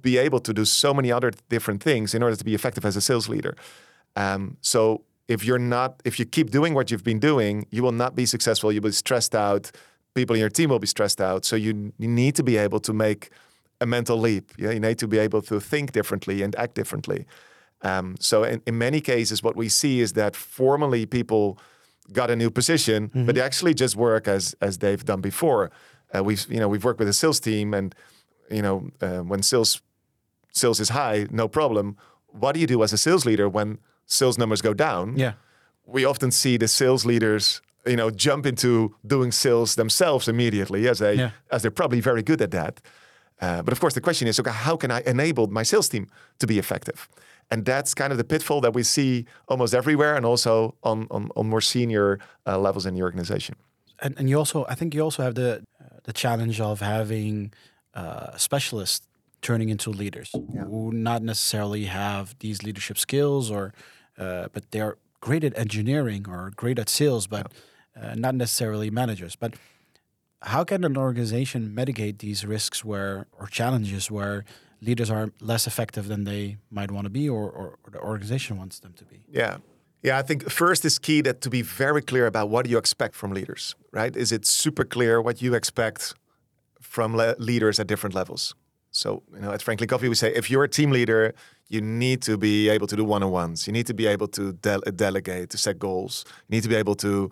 be 0.00 0.18
able 0.18 0.40
to 0.40 0.52
do 0.52 0.64
so 0.64 0.92
many 0.92 1.10
other 1.12 1.30
different 1.48 1.82
things 1.82 2.14
in 2.14 2.22
order 2.22 2.36
to 2.36 2.44
be 2.44 2.54
effective 2.54 2.84
as 2.84 2.96
a 2.96 3.00
sales 3.00 3.28
leader. 3.28 3.56
Um, 4.16 4.56
so 4.60 5.04
if 5.28 5.44
you're 5.44 5.58
not 5.58 6.02
if 6.04 6.18
you 6.18 6.26
keep 6.26 6.50
doing 6.50 6.74
what 6.74 6.90
you've 6.90 7.04
been 7.04 7.20
doing 7.20 7.66
you 7.70 7.82
will 7.82 7.98
not 8.04 8.14
be 8.14 8.26
successful. 8.26 8.70
You'll 8.72 8.82
be 8.82 8.92
stressed 8.92 9.34
out. 9.34 9.70
People 10.14 10.34
in 10.36 10.40
your 10.40 10.50
team 10.50 10.68
will 10.68 10.78
be 10.78 10.86
stressed 10.86 11.20
out. 11.20 11.44
So 11.46 11.56
you, 11.56 11.92
you 11.98 12.08
need 12.08 12.34
to 12.36 12.42
be 12.42 12.58
able 12.58 12.80
to 12.80 12.92
make 12.92 13.30
a 13.82 13.86
mental 13.86 14.16
leap. 14.16 14.52
Yeah, 14.56 14.70
you 14.70 14.80
need 14.80 14.98
to 14.98 15.08
be 15.08 15.18
able 15.18 15.42
to 15.42 15.60
think 15.60 15.92
differently 15.92 16.42
and 16.42 16.54
act 16.56 16.74
differently. 16.74 17.26
Um, 17.82 18.16
so 18.20 18.44
in, 18.44 18.62
in 18.66 18.78
many 18.78 19.00
cases, 19.00 19.42
what 19.42 19.56
we 19.56 19.68
see 19.68 20.00
is 20.00 20.12
that 20.12 20.36
formally 20.36 21.04
people 21.06 21.58
got 22.12 22.30
a 22.30 22.36
new 22.36 22.50
position, 22.50 23.08
mm-hmm. 23.08 23.26
but 23.26 23.34
they 23.34 23.40
actually 23.40 23.74
just 23.74 23.96
work 23.96 24.28
as 24.28 24.54
as 24.60 24.78
they've 24.78 25.04
done 25.04 25.20
before. 25.20 25.70
Uh, 26.14 26.22
we've 26.22 26.46
you 26.48 26.60
know 26.60 26.68
we've 26.68 26.84
worked 26.84 27.00
with 27.00 27.08
a 27.08 27.12
sales 27.12 27.40
team, 27.40 27.74
and 27.74 27.94
you 28.50 28.62
know 28.62 28.88
uh, 29.00 29.20
when 29.20 29.42
sales 29.42 29.82
sales 30.52 30.80
is 30.80 30.90
high, 30.90 31.26
no 31.30 31.48
problem. 31.48 31.96
What 32.26 32.54
do 32.54 32.60
you 32.60 32.66
do 32.66 32.82
as 32.82 32.92
a 32.92 32.98
sales 32.98 33.26
leader 33.26 33.48
when 33.48 33.78
sales 34.06 34.38
numbers 34.38 34.62
go 34.62 34.74
down? 34.74 35.16
Yeah, 35.16 35.32
we 35.84 36.04
often 36.04 36.30
see 36.30 36.56
the 36.56 36.68
sales 36.68 37.04
leaders 37.04 37.62
you 37.86 37.96
know 37.96 38.10
jump 38.10 38.46
into 38.46 38.94
doing 39.04 39.32
sales 39.32 39.74
themselves 39.74 40.28
immediately 40.28 40.88
as 40.88 40.98
they 40.98 41.14
yeah. 41.14 41.30
as 41.50 41.62
they're 41.62 41.70
probably 41.70 42.00
very 42.00 42.22
good 42.22 42.40
at 42.40 42.50
that. 42.50 42.80
Uh, 43.42 43.60
but 43.60 43.72
of 43.72 43.80
course, 43.80 43.94
the 43.94 44.00
question 44.00 44.28
is, 44.28 44.38
okay, 44.38 44.52
how 44.52 44.76
can 44.76 44.90
I 44.90 45.02
enable 45.04 45.48
my 45.48 45.64
sales 45.64 45.88
team 45.88 46.06
to 46.38 46.46
be 46.46 46.58
effective? 46.58 47.08
And 47.50 47.64
that's 47.64 47.92
kind 47.92 48.12
of 48.12 48.18
the 48.18 48.24
pitfall 48.24 48.60
that 48.60 48.72
we 48.72 48.84
see 48.84 49.26
almost 49.48 49.74
everywhere 49.74 50.14
and 50.16 50.24
also 50.24 50.74
on, 50.82 51.08
on, 51.10 51.28
on 51.36 51.48
more 51.48 51.60
senior 51.60 52.20
uh, 52.46 52.56
levels 52.58 52.86
in 52.86 52.94
the 52.94 53.02
organization. 53.02 53.56
And, 54.00 54.14
and 54.18 54.30
you 54.30 54.38
also, 54.38 54.64
I 54.68 54.74
think 54.74 54.94
you 54.94 55.02
also 55.02 55.22
have 55.22 55.34
the, 55.34 55.64
uh, 55.80 55.84
the 56.04 56.12
challenge 56.12 56.60
of 56.60 56.80
having 56.80 57.52
uh, 57.94 58.36
specialists 58.36 59.06
turning 59.42 59.70
into 59.70 59.90
leaders 59.90 60.30
yeah. 60.54 60.62
who 60.62 60.92
not 60.92 61.22
necessarily 61.22 61.86
have 61.86 62.36
these 62.38 62.62
leadership 62.62 62.96
skills 62.96 63.50
or, 63.50 63.74
uh, 64.18 64.46
but 64.52 64.70
they're 64.70 64.96
great 65.20 65.42
at 65.42 65.58
engineering 65.58 66.26
or 66.28 66.52
great 66.54 66.78
at 66.78 66.88
sales, 66.88 67.26
but 67.26 67.52
yeah. 67.96 68.12
uh, 68.12 68.14
not 68.14 68.36
necessarily 68.36 68.88
managers. 68.88 69.34
But 69.34 69.54
how 70.42 70.64
can 70.64 70.84
an 70.84 70.96
organization 70.96 71.74
mitigate 71.74 72.18
these 72.18 72.44
risks 72.44 72.84
where 72.84 73.26
or 73.38 73.46
challenges 73.46 74.10
where 74.10 74.44
leaders 74.80 75.10
are 75.10 75.30
less 75.40 75.66
effective 75.66 76.08
than 76.08 76.24
they 76.24 76.56
might 76.70 76.90
want 76.90 77.04
to 77.04 77.10
be 77.10 77.28
or, 77.28 77.48
or, 77.50 77.78
or 77.84 77.90
the 77.90 78.00
organization 78.00 78.56
wants 78.56 78.80
them 78.80 78.92
to 78.94 79.04
be? 79.04 79.20
Yeah. 79.30 79.58
Yeah, 80.02 80.18
I 80.18 80.22
think 80.22 80.50
first 80.50 80.84
is 80.84 80.98
key 80.98 81.20
that 81.22 81.40
to 81.42 81.50
be 81.50 81.62
very 81.62 82.02
clear 82.02 82.26
about 82.26 82.48
what 82.50 82.68
you 82.68 82.76
expect 82.76 83.14
from 83.14 83.32
leaders, 83.32 83.76
right? 83.92 84.16
Is 84.16 84.32
it 84.32 84.44
super 84.44 84.84
clear 84.84 85.22
what 85.22 85.40
you 85.40 85.54
expect 85.54 86.14
from 86.80 87.16
le- 87.16 87.36
leaders 87.38 87.78
at 87.78 87.86
different 87.86 88.14
levels? 88.14 88.54
So, 88.90 89.22
you 89.32 89.40
know, 89.40 89.52
at 89.52 89.62
Franklin 89.62 89.88
Covey, 89.88 90.08
we 90.08 90.16
say 90.16 90.34
if 90.34 90.50
you're 90.50 90.64
a 90.64 90.68
team 90.68 90.90
leader, 90.90 91.34
you 91.68 91.80
need 91.80 92.20
to 92.22 92.36
be 92.36 92.68
able 92.68 92.88
to 92.88 92.96
do 92.96 93.04
one-on-ones. 93.04 93.66
You 93.68 93.72
need 93.72 93.86
to 93.86 93.94
be 93.94 94.06
able 94.06 94.26
to 94.28 94.52
de- 94.54 94.90
delegate, 94.90 95.50
to 95.50 95.56
set 95.56 95.78
goals. 95.78 96.24
You 96.48 96.56
need 96.56 96.64
to 96.64 96.68
be 96.68 96.74
able 96.74 96.96
to 96.96 97.30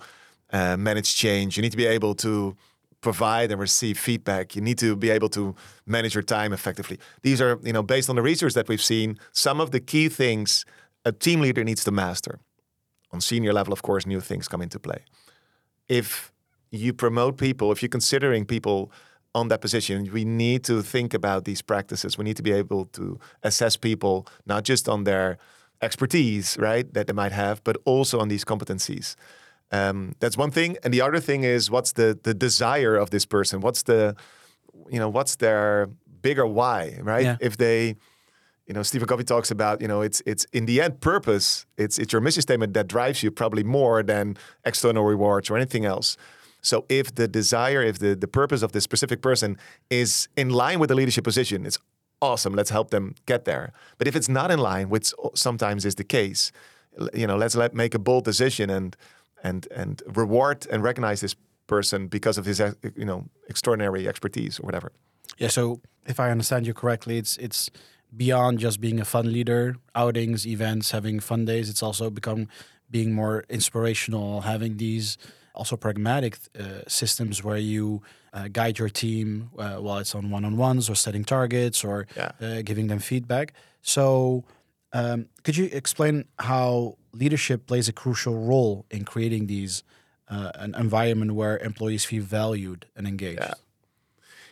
uh, 0.53 0.77
manage 0.77 1.17
change. 1.17 1.57
You 1.57 1.63
need 1.63 1.73
to 1.73 1.77
be 1.77 1.87
able 1.87 2.15
to 2.17 2.57
provide 3.01 3.51
and 3.51 3.61
receive 3.61 3.99
feedback. 3.99 4.55
You 4.55 4.63
need 4.63 4.79
to 4.79 4.97
be 4.97 5.11
able 5.11 5.29
to 5.31 5.55
manage 5.87 6.15
your 6.15 6.23
time 6.23 6.53
effectively. 6.53 6.99
These 7.23 7.41
are, 7.41 7.59
you 7.63 7.73
know, 7.73 7.83
based 7.83 8.11
on 8.11 8.17
the 8.17 8.23
research 8.23 8.55
that 8.55 8.69
we've 8.69 8.83
seen, 8.83 9.19
some 9.33 9.61
of 9.61 9.71
the 9.71 9.81
key 9.81 10.09
things 10.09 10.65
a 11.05 11.13
team 11.13 11.41
leader 11.41 11.65
needs 11.65 11.83
to 11.85 11.91
master. 11.91 12.39
On 13.13 13.21
senior 13.21 13.53
level, 13.53 13.73
of 13.73 13.83
course, 13.83 14.07
new 14.07 14.21
things 14.21 14.49
come 14.49 14.63
into 14.63 14.79
play. 14.79 15.05
If 15.89 16.31
you 16.71 16.93
promote 16.93 17.39
people, 17.39 17.73
if 17.73 17.83
you're 17.83 17.89
considering 17.89 18.45
people 18.45 18.93
on 19.35 19.49
that 19.49 19.61
position, 19.61 20.11
we 20.13 20.25
need 20.25 20.63
to 20.65 20.83
think 20.83 21.15
about 21.15 21.45
these 21.45 21.63
practices. 21.63 22.19
We 22.19 22.25
need 22.25 22.37
to 22.37 22.43
be 22.43 22.53
able 22.53 22.85
to 22.87 23.19
assess 23.43 23.77
people 23.77 24.27
not 24.47 24.65
just 24.65 24.89
on 24.89 25.05
their 25.05 25.39
expertise, 25.83 26.57
right, 26.59 26.93
that 26.95 27.07
they 27.07 27.13
might 27.13 27.33
have, 27.33 27.65
but 27.65 27.77
also 27.85 28.21
on 28.21 28.29
these 28.29 28.45
competencies. 28.45 29.17
Um, 29.73 30.15
that's 30.19 30.37
one 30.37 30.51
thing, 30.51 30.77
and 30.83 30.93
the 30.93 31.01
other 31.01 31.21
thing 31.21 31.45
is 31.45 31.71
what's 31.71 31.93
the 31.93 32.19
the 32.23 32.35
desire 32.35 32.97
of 32.97 33.11
this 33.11 33.25
person? 33.25 33.61
What's 33.61 33.83
the 33.85 34.17
you 34.91 34.99
know 34.99 35.09
what's 35.09 35.37
their 35.37 35.89
bigger 36.23 36.47
why, 36.47 36.99
right? 37.03 37.25
Yeah. 37.25 37.37
If 37.41 37.57
they 37.57 37.97
you 38.71 38.75
know, 38.75 38.85
Stephen 38.85 39.09
Covey 39.09 39.25
talks 39.25 39.51
about, 39.51 39.81
you 39.81 39.89
know, 39.89 40.01
it's 40.01 40.23
it's 40.27 40.45
in 40.53 40.67
the 40.67 40.81
end 40.81 41.01
purpose. 41.01 41.67
It's 41.77 41.99
it's 41.99 42.13
your 42.13 42.23
mission 42.23 42.41
statement 42.41 42.73
that 42.75 42.87
drives 42.87 43.21
you 43.21 43.33
probably 43.33 43.65
more 43.65 44.01
than 44.01 44.37
external 44.65 45.03
rewards 45.03 45.51
or 45.51 45.57
anything 45.57 45.85
else. 45.85 46.17
So 46.63 46.85
if 46.89 47.13
the 47.13 47.27
desire, 47.27 47.83
if 47.83 47.99
the, 47.99 48.15
the 48.15 48.29
purpose 48.29 48.63
of 48.63 48.71
the 48.71 48.81
specific 48.81 49.23
person 49.23 49.57
is 49.91 50.29
in 50.37 50.51
line 50.51 50.79
with 50.79 50.89
the 50.89 50.95
leadership 50.95 51.25
position, 51.25 51.67
it's 51.67 51.79
awesome. 52.23 52.55
Let's 52.55 52.71
help 52.71 52.91
them 52.91 53.17
get 53.27 53.45
there. 53.45 53.73
But 53.99 54.07
if 54.07 54.15
it's 54.15 54.29
not 54.29 54.53
in 54.53 54.61
line, 54.61 54.89
which 54.89 55.13
sometimes 55.35 55.85
is 55.85 55.97
the 55.97 56.05
case, 56.05 56.53
you 57.13 57.27
know, 57.27 57.37
let's 57.37 57.57
let 57.57 57.75
make 57.75 57.95
a 57.95 57.99
bold 57.99 58.25
decision 58.25 58.71
and 58.71 58.97
and 59.43 59.67
and 59.71 60.03
reward 60.07 60.67
and 60.71 60.83
recognize 60.83 61.21
this 61.21 61.37
person 61.67 62.09
because 62.09 62.39
of 62.39 62.47
his 62.47 62.61
you 62.97 63.05
know 63.05 63.25
extraordinary 63.49 64.09
expertise 64.09 64.59
or 64.61 64.65
whatever. 64.65 64.93
Yeah. 65.39 65.49
So 65.49 65.81
if 66.07 66.19
I 66.21 66.31
understand 66.31 66.67
you 66.67 66.75
correctly, 66.75 67.19
it's 67.19 67.37
it's 67.37 67.71
beyond 68.17 68.59
just 68.59 68.81
being 68.81 69.01
a 69.01 69.05
fun 69.05 69.33
leader, 69.33 69.77
outings, 69.95 70.47
events, 70.47 70.91
having 70.91 71.21
fun 71.21 71.45
days. 71.45 71.69
It's 71.71 71.83
also 71.83 72.11
become 72.11 72.49
being 72.91 73.13
more 73.13 73.45
inspirational, 73.49 74.41
having 74.41 74.77
these 74.79 75.17
also 75.55 75.77
pragmatic 75.77 76.39
uh, 76.59 76.83
systems 76.89 77.45
where 77.45 77.57
you 77.57 78.03
uh, 78.33 78.49
guide 78.49 78.79
your 78.79 78.89
team 78.89 79.51
uh, 79.59 79.77
while 79.77 79.99
it's 79.99 80.15
on 80.15 80.31
one-on-ones 80.31 80.89
or 80.89 80.95
setting 80.95 81.25
targets 81.25 81.85
or 81.85 82.07
yeah. 82.17 82.33
Uh, 82.41 82.63
giving 82.63 82.89
them 82.89 82.99
feedback. 82.99 83.53
So, 83.83 84.45
um, 84.93 85.27
could 85.45 85.57
you 85.57 85.69
explain 85.73 86.25
how 86.39 86.97
leadership 87.13 87.67
plays 87.67 87.89
a 87.89 87.93
crucial 87.93 88.37
role 88.37 88.87
in 88.91 89.05
creating 89.05 89.47
these 89.47 89.83
uh, 90.29 90.53
an 90.57 90.75
environment 90.75 91.33
where 91.33 91.59
employees 91.59 92.05
feel 92.05 92.23
valued 92.23 92.87
and 92.97 93.07
engaged? 93.07 93.41
Yeah. 93.41 93.55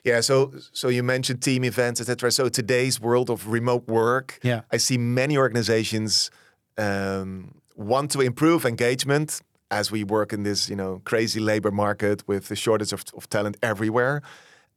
Yeah, 0.05 0.21
so 0.21 0.53
so 0.73 0.89
you 0.89 1.03
mentioned 1.03 1.43
team 1.43 1.65
events, 1.65 2.01
etc. 2.01 2.31
So 2.31 2.49
today's 2.49 3.01
world 3.01 3.29
of 3.29 3.49
remote 3.49 3.87
work, 3.89 4.39
yeah, 4.43 4.61
I 4.73 4.77
see 4.77 4.97
many 4.97 5.37
organizations 5.37 6.31
um, 6.79 7.61
want 7.75 8.13
to 8.13 8.21
improve 8.21 8.65
engagement 8.65 9.43
as 9.71 9.91
we 9.91 10.05
work 10.05 10.33
in 10.33 10.45
this 10.45 10.71
you 10.71 10.77
know 10.77 11.03
crazy 11.05 11.41
labor 11.41 11.71
market 11.71 12.27
with 12.27 12.49
the 12.49 12.57
shortage 12.57 12.93
of, 12.93 13.05
of 13.15 13.29
talent 13.29 13.57
everywhere 13.63 14.23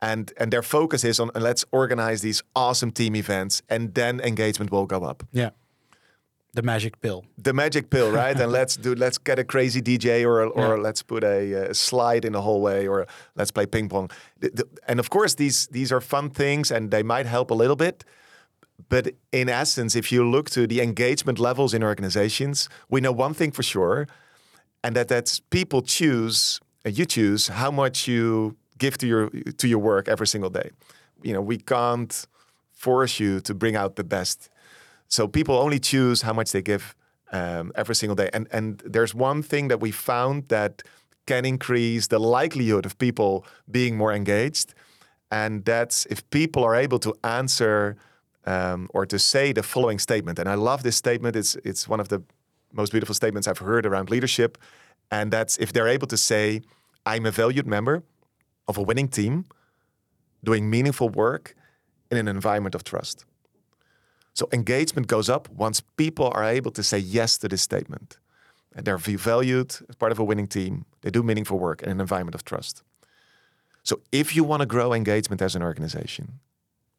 and 0.02 0.34
and 0.38 0.52
their 0.52 0.64
focus 0.64 1.04
is 1.04 1.20
on 1.20 1.30
let's 1.36 1.66
organize 1.72 2.22
these 2.22 2.44
awesome 2.56 2.92
team 2.92 3.16
events 3.16 3.62
and 3.70 3.94
then 3.94 4.20
engagement 4.20 4.72
will 4.72 4.86
go 4.86 5.04
up. 5.04 5.24
Yeah. 5.32 5.52
The 6.54 6.62
magic 6.62 7.00
pill. 7.00 7.24
The 7.38 7.54
magic 7.54 7.90
pill 7.90 8.12
right? 8.12 8.38
And 8.40 8.52
let's 8.60 8.76
do 8.76 8.96
let's 8.96 9.18
get 9.18 9.40
a 9.40 9.44
crazy 9.44 9.82
dj 9.82 10.26
or 10.26 10.44
or 10.46 10.76
yeah. 10.76 10.82
let's 10.82 11.04
put 11.04 11.24
a, 11.24 11.70
a, 11.70 11.74
slide 11.74 12.26
in 12.26 12.34
the 12.34 12.42
hallway 12.42 12.88
or 12.88 13.08
let's 13.36 13.52
play 13.52 13.66
ping 13.66 13.90
pong. 13.90 14.10
And 14.88 15.00
of 15.00 15.10
course 15.10 15.36
these 15.36 15.68
these 15.68 15.92
are 15.92 16.02
fun 16.02 16.30
things 16.30 16.72
and 16.72 16.92
they 16.92 17.04
might 17.04 17.26
help 17.26 17.52
a 17.52 17.56
little 17.56 17.78
bit 17.78 18.04
but 18.90 19.14
in 19.32 19.48
essence 19.48 19.96
if 19.96 20.12
you 20.12 20.28
look 20.28 20.50
to 20.50 20.66
the 20.66 20.82
engagement 20.82 21.40
levels 21.40 21.74
in 21.74 21.84
organizations 21.84 22.68
we 22.90 23.00
know 23.00 23.12
one 23.12 23.34
thing 23.34 23.52
for 23.52 23.64
sure 23.64 24.08
and 24.84 24.96
that 24.96 25.08
that's 25.08 25.40
people 25.40 25.82
choose 25.82 26.60
uh, 26.86 26.90
you 26.90 27.06
choose 27.06 27.48
how 27.48 27.70
much 27.70 28.08
you 28.08 28.56
give 28.82 28.98
to 28.98 29.08
your 29.08 29.24
to 29.62 29.68
your 29.68 29.82
work 29.92 30.08
every 30.08 30.28
single 30.34 30.52
day. 30.60 30.70
You 31.28 31.34
know, 31.34 31.44
we 31.52 31.58
can't 31.58 32.14
force 32.72 33.24
you 33.24 33.42
to 33.42 33.54
bring 33.54 33.76
out 33.82 33.96
the 33.96 34.04
best. 34.04 34.50
So 35.08 35.28
people 35.28 35.56
only 35.66 35.80
choose 35.80 36.24
how 36.28 36.34
much 36.34 36.50
they 36.52 36.64
give 36.64 36.84
um, 37.32 37.72
every 37.76 37.96
single 37.96 38.16
day. 38.22 38.30
And 38.34 38.48
and 38.58 38.66
there's 38.94 39.14
one 39.16 39.44
thing 39.44 39.70
that 39.70 39.80
we 39.86 39.92
found 39.92 40.48
that 40.48 40.84
can 41.26 41.46
increase 41.46 42.08
the 42.08 42.20
likelihood 42.40 42.86
of 42.86 42.94
people 42.98 43.32
being 43.70 43.98
more 43.98 44.16
engaged, 44.16 44.74
and 45.30 45.66
that's 45.66 46.08
if 46.10 46.20
people 46.30 46.64
are 46.64 46.76
able 46.86 47.00
to 47.00 47.12
answer 47.24 47.96
um, 48.46 48.88
or 48.94 49.06
to 49.06 49.18
say 49.18 49.54
the 49.54 49.64
following 49.64 50.00
statement. 50.00 50.40
And 50.40 50.50
I 50.50 50.56
love 50.56 50.82
this 50.82 50.96
statement. 50.96 51.36
It's 51.36 51.56
it's 51.64 51.88
one 51.90 52.02
of 52.02 52.08
the 52.08 52.20
most 52.74 52.92
beautiful 52.92 53.16
statements 53.16 53.48
I've 53.48 53.66
heard 53.66 53.86
around 53.86 54.10
leadership. 54.10 54.58
And 55.10 55.32
that's 55.32 55.58
if 55.58 55.72
they're 55.74 55.94
able 55.98 56.08
to 56.08 56.18
say, 56.18 56.62
I'm 57.06 57.26
a 57.26 57.32
valued 57.32 57.68
member 57.68 58.04
of 58.68 58.78
a 58.78 58.82
winning 58.82 59.08
team 59.08 59.46
doing 60.44 60.70
meaningful 60.70 61.10
work 61.10 61.56
in 62.10 62.18
an 62.18 62.28
environment 62.28 62.76
of 62.76 62.84
trust. 62.84 63.26
So 64.34 64.48
engagement 64.54 65.08
goes 65.08 65.30
up 65.30 65.50
once 65.50 65.82
people 65.98 66.32
are 66.34 66.44
able 66.44 66.72
to 66.72 66.84
say 66.84 66.98
yes 66.98 67.38
to 67.40 67.48
this 67.48 67.62
statement. 67.62 68.18
And 68.76 68.86
they're 68.86 68.98
valued 68.98 69.76
as 69.90 69.96
part 69.96 70.12
of 70.12 70.20
a 70.20 70.24
winning 70.24 70.48
team. 70.48 70.86
They 71.02 71.12
do 71.12 71.24
meaningful 71.24 71.60
work 71.60 71.84
in 71.84 71.90
an 71.90 72.00
environment 72.00 72.36
of 72.36 72.46
trust. 72.46 72.84
So 73.84 74.00
if 74.12 74.36
you 74.36 74.44
want 74.46 74.62
to 74.62 74.66
grow 74.66 74.94
engagement 74.94 75.42
as 75.42 75.56
an 75.56 75.64
organization, 75.64 76.40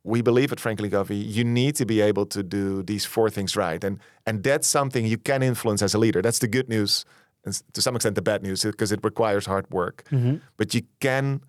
we 0.04 0.20
believe 0.20 0.52
at 0.52 0.60
Franklin 0.60 0.90
Covey, 0.90 1.16
you 1.16 1.44
need 1.44 1.76
to 1.76 1.86
be 1.86 2.00
able 2.00 2.26
to 2.26 2.42
do 2.42 2.82
these 2.82 3.04
four 3.06 3.30
things 3.30 3.56
right. 3.56 3.82
And, 3.84 4.00
and 4.26 4.42
that's 4.42 4.66
something 4.66 5.06
you 5.06 5.16
can 5.16 5.42
influence 5.42 5.80
as 5.80 5.94
a 5.94 5.98
leader. 5.98 6.20
That's 6.20 6.40
the 6.40 6.48
good 6.48 6.68
news, 6.68 7.04
and 7.44 7.54
to 7.72 7.80
some 7.80 7.94
extent 7.94 8.16
the 8.16 8.22
bad 8.22 8.42
news, 8.42 8.62
because 8.62 8.90
it 8.90 9.00
requires 9.02 9.46
hard 9.46 9.70
work. 9.70 10.04
Mm-hmm. 10.10 10.38
But 10.56 10.74
you 10.74 10.82
can, 10.98 11.40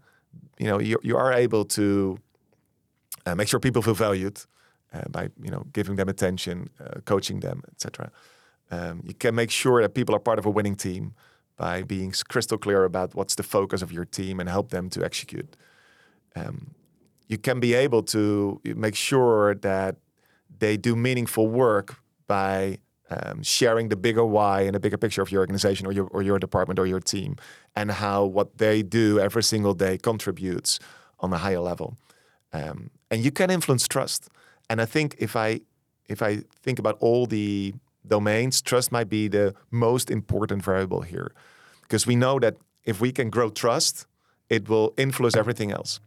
you 0.60 0.68
know, 0.68 0.80
you, 0.80 0.98
you 1.04 1.18
are 1.18 1.34
able 1.34 1.66
to 1.66 2.18
uh, 3.26 3.36
make 3.36 3.48
sure 3.48 3.60
people 3.60 3.82
feel 3.82 3.94
valued 3.94 4.40
uh, 4.94 5.02
by, 5.10 5.30
you 5.42 5.50
know, 5.50 5.66
giving 5.74 5.96
them 5.96 6.10
attention, 6.10 6.70
uh, 6.80 7.00
coaching 7.06 7.40
them, 7.40 7.64
etc. 7.72 8.12
Um, 8.72 9.02
you 9.06 9.14
can 9.14 9.36
make 9.36 9.52
sure 9.52 9.82
that 9.82 9.94
people 9.94 10.16
are 10.16 10.20
part 10.20 10.40
of 10.40 10.46
a 10.46 10.50
winning 10.50 10.76
team 10.76 11.14
by 11.58 11.84
being 11.84 12.14
crystal 12.28 12.58
clear 12.58 12.84
about 12.84 13.16
what's 13.16 13.36
the 13.36 13.44
focus 13.44 13.82
of 13.82 13.92
your 13.92 14.06
team 14.06 14.40
and 14.40 14.50
help 14.50 14.70
them 14.70 14.90
to 14.90 15.04
execute. 15.04 15.56
Um, 16.36 16.74
you 17.28 17.38
can 17.38 17.60
be 17.60 17.74
able 17.74 18.04
to 18.04 18.60
make 18.64 18.96
sure 18.96 19.56
that 19.56 19.98
they 20.60 20.78
do 20.78 20.96
meaningful 20.96 21.48
work 21.48 21.98
by 22.28 22.80
um, 23.10 23.44
sharing 23.44 23.90
the 23.90 23.96
bigger 23.96 24.26
why 24.26 24.62
and 24.62 24.74
the 24.74 24.80
bigger 24.80 24.98
picture 24.98 25.22
of 25.22 25.32
your 25.32 25.42
organization 25.42 25.88
or 25.88 25.92
your 25.92 26.08
or 26.08 26.22
your 26.24 26.40
department 26.40 26.80
or 26.80 26.86
your 26.86 27.00
team, 27.00 27.36
and 27.76 27.92
how 27.92 28.24
what 28.24 28.58
they 28.58 28.84
do 28.84 29.20
every 29.20 29.44
single 29.44 29.74
day 29.74 29.98
contributes 29.98 30.80
on 31.20 31.34
a 31.34 31.38
higher 31.38 31.60
level. 31.60 31.98
Um, 32.52 32.90
and 33.10 33.24
you 33.24 33.32
can 33.32 33.50
influence 33.50 33.88
trust. 33.88 34.30
And 34.70 34.82
I 34.82 34.86
think 34.86 35.16
if 35.20 35.36
I 35.36 35.62
if 36.10 36.22
I 36.22 36.44
think 36.64 36.80
about 36.80 36.98
all 37.00 37.26
the 37.28 37.74
domains, 38.08 38.62
trust 38.62 38.92
might 38.92 39.10
be 39.10 39.30
the 39.30 39.54
most 39.70 40.10
important 40.10 40.64
variable 40.64 41.02
here, 41.02 41.32
because 41.82 42.08
we 42.08 42.16
know 42.16 42.40
that 42.40 42.56
if 42.84 43.00
we 43.02 43.12
can 43.12 43.30
grow 43.30 43.50
trust, 43.50 44.08
it 44.50 44.68
will 44.70 44.94
influence 44.98 45.38
everything 45.38 45.72
else 45.72 46.00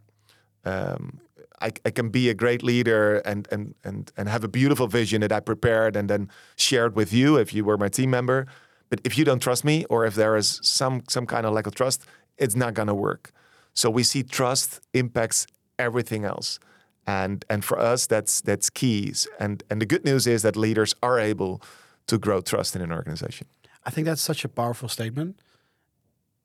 um, 0.65 1.21
I, 1.61 1.73
I 1.85 1.91
can 1.91 2.11
be 2.11 2.29
a 2.29 2.35
great 2.35 2.63
leader 2.63 3.19
and, 3.19 3.49
and 3.51 3.75
and 3.85 4.13
and 4.17 4.29
have 4.29 4.45
a 4.45 4.49
beautiful 4.49 4.87
vision 4.87 5.21
that 5.23 5.33
I 5.33 5.41
prepared 5.41 5.97
and 5.97 6.09
then 6.09 6.31
shared 6.57 6.97
with 6.97 7.13
you 7.13 7.37
if 7.37 7.55
you 7.55 7.65
were 7.65 7.79
my 7.79 7.89
team 7.89 8.11
member. 8.11 8.47
But 8.89 9.01
if 9.05 9.19
you 9.19 9.25
don't 9.25 9.41
trust 9.41 9.65
me, 9.65 9.85
or 9.87 10.05
if 10.07 10.15
there 10.15 10.37
is 10.37 10.61
some 10.63 11.03
some 11.09 11.27
kind 11.27 11.47
of 11.47 11.53
lack 11.53 11.67
of 11.67 11.75
trust, 11.75 12.05
it's 12.39 12.57
not 12.57 12.75
gonna 12.75 12.95
work. 12.95 13.33
So 13.73 13.91
we 13.91 14.03
see 14.03 14.23
trust 14.23 14.81
impacts 14.93 15.47
everything 15.79 16.25
else. 16.25 16.59
And 17.07 17.45
and 17.49 17.65
for 17.65 17.79
us 17.79 18.07
that's 18.07 18.41
that's 18.41 18.71
keys. 18.71 19.29
And 19.39 19.63
and 19.71 19.81
the 19.81 19.87
good 19.87 20.05
news 20.05 20.27
is 20.27 20.43
that 20.43 20.57
leaders 20.57 20.95
are 21.03 21.19
able 21.19 21.63
to 22.07 22.19
grow 22.19 22.41
trust 22.41 22.77
in 22.77 22.83
an 22.83 22.93
organization. 22.93 23.47
I 23.85 23.91
think 23.91 24.07
that's 24.07 24.23
such 24.23 24.45
a 24.45 24.49
powerful 24.49 24.89
statement. 24.89 25.41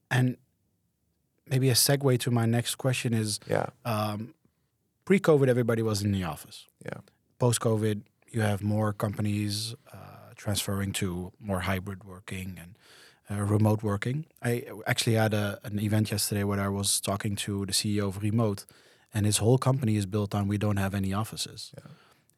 And 0.10 0.38
maybe 1.48 1.70
a 1.70 1.74
segue 1.74 2.20
to 2.20 2.32
my 2.32 2.46
next 2.46 2.76
question 2.76 3.14
is 3.14 3.40
yeah. 3.50 3.68
Um, 3.86 4.34
pre-COVID, 5.06 5.48
everybody 5.48 5.82
was 5.82 6.02
in 6.02 6.12
the 6.12 6.24
office. 6.24 6.68
Yeah. 6.86 7.00
Post-COVID, 7.40 8.04
you 8.32 8.42
have 8.42 8.64
more 8.64 8.94
companies 8.94 9.76
uh, 9.94 10.34
transferring 10.36 10.94
to 10.94 11.32
more 11.40 11.62
hybrid 11.62 12.04
working 12.04 12.58
and 12.62 12.78
uh, 13.30 13.44
remote 13.44 13.84
working. 13.84 14.26
I 14.42 14.66
actually 14.86 15.16
had 15.16 15.34
a, 15.34 15.60
an 15.64 15.80
event 15.80 16.12
yesterday 16.12 16.44
where 16.44 16.60
I 16.60 16.68
was 16.68 17.00
talking 17.00 17.36
to 17.38 17.66
the 17.66 17.72
CEO 17.72 18.08
of 18.08 18.22
Remote, 18.22 18.66
and 19.14 19.26
his 19.26 19.38
whole 19.38 19.58
company 19.58 19.96
is 19.96 20.06
built 20.06 20.34
on 20.34 20.48
we 20.48 20.58
don't 20.58 20.78
have 20.78 20.94
any 20.94 21.14
offices. 21.14 21.72
Yeah. 21.78 21.92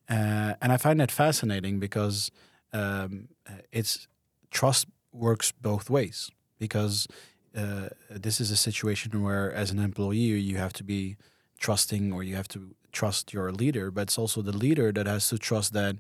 Uh, 0.10 0.56
and 0.62 0.72
I 0.72 0.78
find 0.78 1.00
that 1.00 1.12
fascinating 1.12 1.80
because 1.80 2.30
um, 2.74 3.30
it's 3.72 4.08
trust 4.52 4.88
works 5.12 5.52
both 5.52 5.90
ways 5.90 6.30
because 6.60 7.08
uh, 7.56 7.90
this 8.10 8.42
is 8.42 8.52
a 8.52 8.56
situation 8.56 9.22
where, 9.22 9.52
as 9.54 9.72
an 9.72 9.80
employee, 9.80 10.18
you 10.18 10.58
have 10.58 10.74
to 10.74 10.84
be 10.84 11.18
trusting 11.64 12.14
or 12.14 12.22
you 12.24 12.36
have 12.36 12.50
to 12.50 12.76
trust 12.92 13.34
your 13.34 13.52
leader, 13.52 13.90
but 13.96 14.02
it's 14.08 14.18
also 14.18 14.42
the 14.42 14.58
leader 14.66 14.92
that 14.92 15.08
has 15.08 15.30
to 15.30 15.38
trust 15.38 15.74
that 15.74 15.96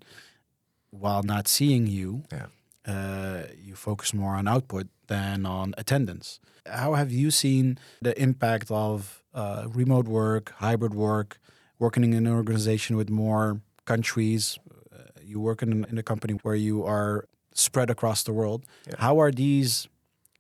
while 0.92 1.24
not 1.24 1.48
seeing 1.48 1.88
you, 1.88 2.10
yeah. 2.32 2.48
uh, 2.94 3.44
you 3.68 3.76
focus 3.76 4.14
more 4.14 4.36
on 4.36 4.48
output 4.48 4.88
than 5.08 5.46
on 5.46 5.74
attendance. 5.78 6.40
How 6.66 6.94
have 6.94 7.12
you 7.12 7.32
seen 7.32 7.66
the 8.02 8.14
impact 8.22 8.68
of 8.70 9.24
uh, 9.34 9.66
remote 9.82 10.08
work, 10.08 10.46
hybrid 10.58 10.94
work, 10.94 11.40
working 11.80 12.04
in 12.04 12.14
an 12.14 12.34
organization 12.42 12.96
with 12.96 13.10
more 13.10 13.62
countries? 13.86 14.60
Uh, 14.94 14.98
you 15.22 15.40
work 15.40 15.64
in, 15.64 15.86
in 15.92 15.98
a 15.98 16.04
company 16.04 16.36
where 16.44 16.60
you 16.68 16.86
are 16.86 17.28
spread 17.54 17.90
across 17.90 18.24
the 18.24 18.34
world. 18.34 18.66
Yeah. 18.88 18.96
How 19.00 19.20
are 19.20 19.32
these 19.32 19.88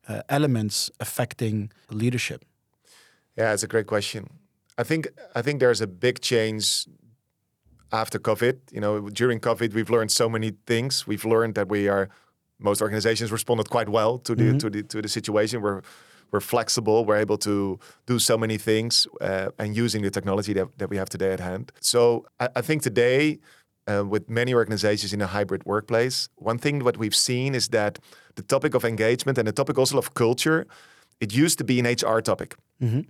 uh, 0.07 0.21
elements 0.29 0.91
affecting 0.99 1.71
leadership? 1.89 2.45
Yeah, 3.37 3.53
it's 3.53 3.63
a 3.63 3.67
great 3.67 3.87
question. 3.87 4.29
I 4.77 4.83
think 4.83 5.07
I 5.35 5.41
think 5.41 5.59
there's 5.59 5.81
a 5.81 5.87
big 5.87 6.19
change 6.21 6.87
after 7.91 8.19
COVID. 8.19 8.55
You 8.71 8.81
know, 8.81 9.09
during 9.09 9.39
COVID, 9.39 9.73
we've 9.73 9.89
learned 9.89 10.11
so 10.11 10.29
many 10.29 10.53
things. 10.65 11.07
We've 11.07 11.25
learned 11.25 11.55
that 11.55 11.69
we 11.69 11.87
are 11.87 12.09
most 12.59 12.81
organizations 12.81 13.31
responded 13.31 13.69
quite 13.69 13.89
well 13.89 14.17
to 14.19 14.35
the 14.35 14.43
mm-hmm. 14.43 14.57
to 14.57 14.69
the 14.69 14.83
to 14.83 15.01
the 15.01 15.09
situation. 15.09 15.61
We're 15.61 15.81
we're 16.31 16.41
flexible. 16.41 17.05
We're 17.05 17.21
able 17.21 17.37
to 17.39 17.79
do 18.07 18.19
so 18.19 18.37
many 18.37 18.57
things 18.57 19.07
uh, 19.21 19.49
and 19.59 19.77
using 19.77 20.01
the 20.01 20.09
technology 20.09 20.53
that, 20.53 20.67
that 20.79 20.89
we 20.89 20.97
have 20.97 21.07
today 21.07 21.31
at 21.31 21.39
hand. 21.39 21.71
So 21.79 22.25
I, 22.39 22.49
I 22.55 22.61
think 22.61 22.81
today 22.81 23.39
uh, 23.87 24.03
with 24.05 24.29
many 24.29 24.53
organizations 24.53 25.13
in 25.13 25.21
a 25.21 25.27
hybrid 25.27 25.63
workplace. 25.65 26.29
One 26.35 26.57
thing 26.57 26.83
what 26.83 26.97
we've 26.97 27.15
seen 27.15 27.53
is 27.53 27.67
that 27.69 27.99
the 28.35 28.41
topic 28.41 28.73
of 28.73 28.83
engagement 28.83 29.37
and 29.37 29.47
the 29.47 29.51
topic 29.51 29.77
also 29.77 29.97
of 29.97 30.13
culture, 30.13 30.65
it 31.19 31.33
used 31.33 31.57
to 31.59 31.63
be 31.63 31.79
an 31.79 31.85
HR 31.85 32.19
topic. 32.21 32.55
Mm-hmm. 32.81 33.01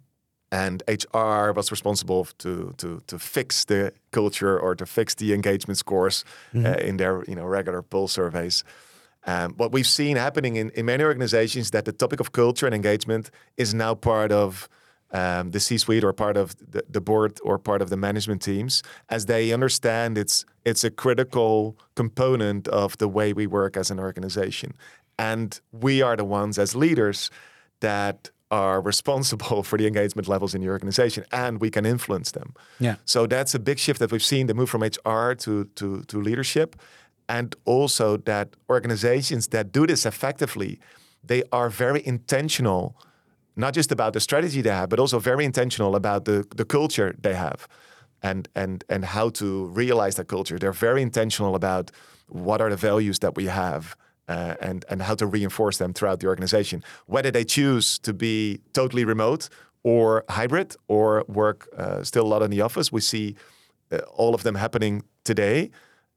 And 0.53 0.83
HR 0.87 1.51
was 1.51 1.71
responsible 1.71 2.25
to, 2.37 2.75
to, 2.77 3.01
to 3.07 3.17
fix 3.17 3.65
the 3.65 3.91
culture 4.11 4.59
or 4.59 4.75
to 4.75 4.85
fix 4.85 5.15
the 5.15 5.33
engagement 5.33 5.79
scores 5.79 6.23
mm-hmm. 6.53 6.67
uh, 6.67 6.73
in 6.73 6.97
their 6.97 7.23
you 7.27 7.35
know 7.35 7.45
regular 7.45 7.81
pulse 7.81 8.13
surveys. 8.13 8.63
Um, 9.25 9.53
what 9.57 9.71
we've 9.71 9.87
seen 9.87 10.15
happening 10.15 10.55
in, 10.57 10.69
in 10.71 10.85
many 10.85 11.03
organizations 11.03 11.71
that 11.71 11.85
the 11.85 11.91
topic 11.91 12.19
of 12.19 12.33
culture 12.33 12.67
and 12.67 12.75
engagement 12.75 13.31
is 13.57 13.73
now 13.73 13.95
part 13.95 14.31
of 14.31 14.69
um, 15.11 15.51
the 15.51 15.59
C-suite 15.59 16.03
or 16.03 16.13
part 16.13 16.37
of 16.37 16.55
the, 16.71 16.83
the 16.87 17.01
board 17.01 17.39
or 17.43 17.57
part 17.57 17.81
of 17.81 17.89
the 17.89 17.97
management 17.97 18.43
teams, 18.43 18.83
as 19.09 19.25
they 19.25 19.53
understand 19.53 20.19
it's 20.19 20.45
it's 20.65 20.83
a 20.83 20.91
critical 20.91 21.75
component 21.95 22.67
of 22.67 22.95
the 22.99 23.07
way 23.07 23.33
we 23.33 23.47
work 23.47 23.75
as 23.75 23.89
an 23.89 23.99
organization, 23.99 24.73
and 25.17 25.61
we 25.71 26.03
are 26.03 26.15
the 26.15 26.25
ones 26.25 26.59
as 26.59 26.75
leaders 26.75 27.31
that 27.79 28.29
are 28.61 28.77
responsible 28.91 29.61
for 29.69 29.77
the 29.79 29.87
engagement 29.91 30.27
levels 30.27 30.51
in 30.55 30.61
the 30.61 30.69
organization 30.69 31.21
and 31.31 31.53
we 31.61 31.69
can 31.75 31.85
influence 31.85 32.29
them. 32.31 32.49
Yeah. 32.79 32.95
So 33.05 33.19
that's 33.27 33.53
a 33.55 33.59
big 33.69 33.77
shift 33.79 33.99
that 33.99 34.11
we've 34.11 34.29
seen 34.33 34.47
the 34.47 34.53
move 34.59 34.69
from 34.73 34.81
HR 34.83 35.29
to 35.45 35.51
to 35.79 35.87
to 36.09 36.15
leadership 36.29 36.69
and 37.37 37.47
also 37.65 38.17
that 38.31 38.47
organizations 38.69 39.43
that 39.47 39.65
do 39.77 39.83
this 39.91 40.05
effectively 40.05 40.79
they 41.27 41.41
are 41.51 41.69
very 41.69 42.01
intentional 42.05 42.83
not 43.55 43.73
just 43.73 43.91
about 43.91 44.13
the 44.13 44.19
strategy 44.19 44.61
they 44.61 44.69
have, 44.69 44.89
but 44.89 44.99
also 44.99 45.19
very 45.19 45.45
intentional 45.45 45.95
about 45.95 46.25
the, 46.25 46.45
the 46.55 46.65
culture 46.65 47.15
they 47.21 47.35
have 47.35 47.67
and, 48.21 48.47
and, 48.55 48.83
and 48.89 49.05
how 49.05 49.29
to 49.29 49.65
realize 49.67 50.15
that 50.15 50.27
culture. 50.27 50.57
They're 50.57 50.71
very 50.71 51.01
intentional 51.01 51.55
about 51.55 51.91
what 52.27 52.61
are 52.61 52.69
the 52.69 52.77
values 52.77 53.19
that 53.19 53.35
we 53.35 53.45
have 53.45 53.95
uh, 54.27 54.55
and, 54.61 54.85
and 54.89 55.01
how 55.01 55.15
to 55.15 55.25
reinforce 55.25 55.77
them 55.77 55.93
throughout 55.93 56.19
the 56.19 56.27
organization. 56.27 56.83
Whether 57.07 57.31
they 57.31 57.43
choose 57.43 57.99
to 57.99 58.13
be 58.13 58.61
totally 58.73 59.05
remote 59.05 59.49
or 59.83 60.23
hybrid 60.29 60.75
or 60.87 61.25
work 61.27 61.67
uh, 61.77 62.03
still 62.03 62.25
a 62.25 62.27
lot 62.27 62.41
in 62.41 62.51
the 62.51 62.61
office, 62.61 62.91
we 62.91 63.01
see 63.01 63.35
uh, 63.91 63.97
all 64.13 64.33
of 64.33 64.43
them 64.43 64.55
happening 64.55 65.03
today. 65.23 65.71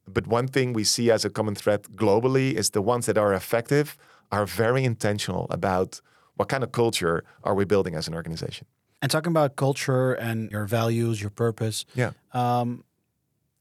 But 0.07 0.27
one 0.27 0.47
thing 0.47 0.73
we 0.73 0.85
see 0.85 1.11
as 1.11 1.25
a 1.25 1.31
common 1.31 1.55
thread 1.55 1.83
globally 1.97 2.53
is 2.55 2.71
the 2.71 2.83
ones 2.83 3.07
that 3.07 3.19
are 3.19 3.35
effective 3.35 3.97
are 4.31 4.47
very 4.47 4.85
intentional 4.85 5.47
about 5.51 6.01
what 6.37 6.49
kind 6.49 6.63
of 6.63 6.71
culture 6.73 7.25
are 7.43 7.55
we 7.55 7.65
building 7.65 7.95
as 7.95 8.07
an 8.07 8.15
organization? 8.15 8.67
And 9.03 9.11
talking 9.11 9.31
about 9.31 9.57
culture 9.57 10.13
and 10.13 10.51
your 10.51 10.65
values, 10.65 11.21
your 11.21 11.31
purpose. 11.31 11.85
Yeah. 11.95 12.13
Um, 12.33 12.85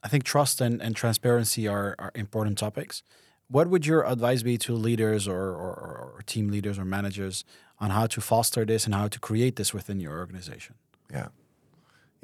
I 0.03 0.07
think 0.07 0.23
trust 0.23 0.61
and, 0.61 0.81
and 0.81 0.95
transparency 0.95 1.67
are, 1.67 1.95
are 1.97 2.11
important 2.15 2.57
topics. 2.57 3.01
What 3.47 3.69
would 3.69 3.85
your 3.85 4.05
advice 4.05 4.43
be 4.43 4.57
to 4.59 4.73
leaders 4.73 5.27
or, 5.27 5.49
or, 5.49 6.11
or 6.15 6.21
team 6.25 6.49
leaders 6.49 6.79
or 6.79 6.85
managers 6.85 7.43
on 7.79 7.91
how 7.91 8.07
to 8.07 8.21
foster 8.21 8.65
this 8.65 8.85
and 8.85 8.95
how 8.95 9.07
to 9.07 9.19
create 9.19 9.55
this 9.55 9.73
within 9.73 9.99
your 9.99 10.17
organization? 10.17 10.75
Yeah 11.11 11.27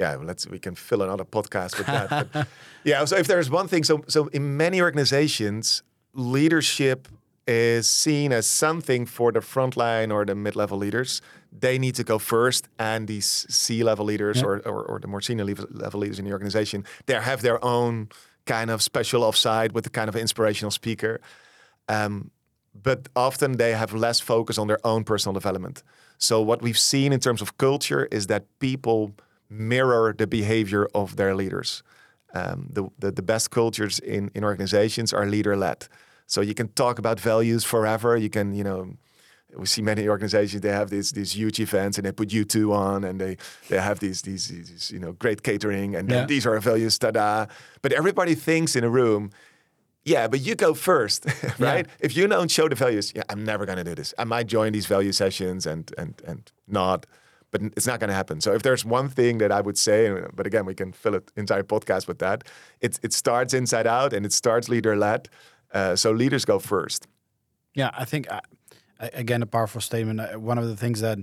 yeah, 0.02 0.16
let's 0.16 0.48
we 0.48 0.60
can 0.60 0.76
fill 0.76 1.02
another 1.04 1.26
podcast 1.26 1.78
with 1.78 1.88
that. 1.88 2.10
But 2.10 2.48
yeah, 2.84 3.06
so 3.06 3.16
if 3.18 3.28
there's 3.28 3.50
one 3.50 3.68
thing, 3.68 3.84
so 3.84 4.04
so 4.08 4.28
in 4.28 4.58
many 4.58 4.82
organizations, 4.82 5.84
leadership 6.14 7.08
is 7.48 7.90
seen 7.90 8.32
as 8.32 8.48
something 8.48 9.06
for 9.06 9.32
the 9.32 9.40
frontline 9.40 10.12
or 10.12 10.26
the 10.26 10.36
mid-level 10.36 10.78
leaders. 10.78 11.22
They 11.52 11.78
need 11.78 11.96
to 11.96 12.04
go 12.04 12.18
first, 12.20 12.70
and 12.78 13.08
these 13.08 13.46
C-level 13.50 14.06
leaders 14.06 14.38
yeah. 14.38 14.48
or, 14.48 14.60
or, 14.60 14.84
or 14.84 15.00
the 15.00 15.08
more 15.08 15.22
senior 15.22 15.46
level 15.46 16.00
leaders 16.00 16.20
in 16.20 16.26
the 16.26 16.32
organization, 16.32 16.86
they 17.08 17.16
have 17.16 17.42
their 17.42 17.64
own 17.64 18.10
kind 18.46 18.70
of 18.70 18.82
special 18.82 19.24
offside 19.24 19.72
with 19.74 19.84
the 19.84 19.90
kind 19.90 20.10
of 20.10 20.16
inspirational 20.16 20.72
speaker. 20.72 21.20
Um, 21.88 22.32
but 22.74 23.10
often 23.16 23.58
they 23.58 23.74
have 23.74 23.94
less 23.94 24.20
focus 24.20 24.58
on 24.58 24.68
their 24.68 24.80
own 24.84 25.04
personal 25.04 25.34
development. 25.34 25.84
So 26.18 26.42
what 26.42 26.62
we've 26.62 26.78
seen 26.78 27.14
in 27.14 27.20
terms 27.20 27.42
of 27.42 27.58
culture 27.58 28.08
is 28.12 28.28
that 28.28 28.46
people 28.60 29.12
mirror 29.50 30.14
the 30.18 30.28
behavior 30.28 30.88
of 30.94 31.16
their 31.16 31.36
leaders. 31.36 31.84
Um, 32.34 32.70
the, 32.72 32.90
the, 33.00 33.12
the 33.12 33.22
best 33.22 33.50
cultures 33.50 34.00
in 34.00 34.32
in 34.34 34.44
organizations 34.44 35.14
are 35.14 35.26
leader 35.26 35.58
led. 35.58 35.88
So 36.28 36.42
you 36.42 36.54
can 36.54 36.70
talk 36.70 37.00
about 37.00 37.20
values 37.20 37.66
forever. 37.66 38.16
You 38.16 38.30
can, 38.30 38.56
you 38.56 38.64
know, 38.64 38.94
we 39.58 39.66
see 39.66 39.82
many 39.82 40.08
organizations 40.08 40.62
they 40.62 40.70
have 40.70 40.90
these 40.90 41.12
these 41.12 41.36
huge 41.36 41.60
events 41.60 41.98
and 41.98 42.06
they 42.06 42.12
put 42.12 42.30
U2 42.30 42.74
on 42.74 43.04
and 43.04 43.20
they 43.20 43.38
they 43.70 43.80
have 43.80 44.00
these 44.00 44.22
these, 44.22 44.48
these 44.48 44.92
you 44.92 45.00
know 45.00 45.14
great 45.14 45.44
catering 45.44 45.96
and 45.96 46.10
yeah. 46.10 46.26
these 46.26 46.46
are 46.46 46.60
values 46.60 46.98
tada 47.00 47.50
but 47.82 47.92
everybody 47.94 48.36
thinks 48.36 48.76
in 48.76 48.84
a 48.84 48.90
room 48.90 49.32
yeah 50.06 50.28
but 50.28 50.40
you 50.40 50.56
go 50.56 50.74
first 50.74 51.26
right 51.60 51.86
yeah. 51.88 52.06
if 52.06 52.16
you 52.16 52.28
don't 52.28 52.52
show 52.52 52.68
the 52.68 52.76
values 52.76 53.12
yeah 53.16 53.24
I'm 53.30 53.44
never 53.44 53.66
going 53.66 53.78
to 53.78 53.84
do 53.84 53.96
this 53.96 54.14
I 54.18 54.24
might 54.24 54.48
join 54.48 54.74
these 54.74 54.86
value 54.86 55.12
sessions 55.12 55.66
and 55.66 55.92
and 55.98 56.22
and 56.26 56.52
not 56.68 57.06
but 57.52 57.62
it's 57.76 57.88
not 57.88 58.00
going 58.00 58.10
to 58.10 58.16
happen 58.16 58.42
so 58.42 58.54
if 58.54 58.62
there's 58.64 58.86
one 58.86 59.10
thing 59.10 59.40
that 59.40 59.52
I 59.52 59.62
would 59.62 59.78
say 59.78 60.00
but 60.34 60.48
again 60.48 60.66
we 60.66 60.76
can 60.76 60.92
fill 60.94 61.16
an 61.16 61.24
entire 61.36 61.64
podcast 61.64 62.08
with 62.08 62.20
that 62.20 62.44
it 62.80 63.00
it 63.04 63.14
starts 63.14 63.54
inside 63.54 63.88
out 63.88 64.14
and 64.14 64.26
it 64.26 64.34
starts 64.34 64.70
leader 64.70 64.96
led 64.96 65.30
uh, 65.74 65.96
so 65.96 66.12
leaders 66.12 66.46
go 66.46 66.60
first. 66.60 67.08
Yeah, 67.74 67.92
I 67.94 68.06
think 68.06 68.32
uh, 68.32 68.42
again 69.14 69.42
a 69.42 69.46
powerful 69.46 69.82
statement. 69.82 70.20
Uh, 70.20 70.40
one 70.40 70.58
of 70.58 70.68
the 70.68 70.76
things 70.76 71.02
that 71.02 71.20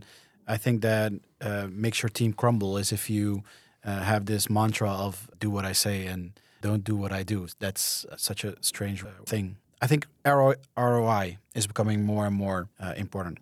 I 0.46 0.56
think 0.56 0.82
that 0.82 1.12
uh, 1.40 1.68
makes 1.70 2.02
your 2.02 2.10
team 2.10 2.32
crumble 2.32 2.76
is 2.76 2.92
if 2.92 3.10
you 3.10 3.42
uh, 3.84 4.00
have 4.00 4.26
this 4.26 4.50
mantra 4.50 4.90
of 4.90 5.30
"do 5.38 5.50
what 5.50 5.64
I 5.64 5.72
say" 5.72 6.06
and 6.06 6.32
"don't 6.60 6.84
do 6.84 6.96
what 6.96 7.12
I 7.12 7.22
do." 7.22 7.48
That's 7.58 8.06
such 8.16 8.44
a 8.44 8.56
strange 8.62 9.04
thing. 9.26 9.56
I 9.80 9.86
think 9.86 10.06
ROI 10.26 11.38
is 11.54 11.66
becoming 11.66 12.02
more 12.04 12.26
and 12.26 12.34
more 12.34 12.68
important. 12.96 13.38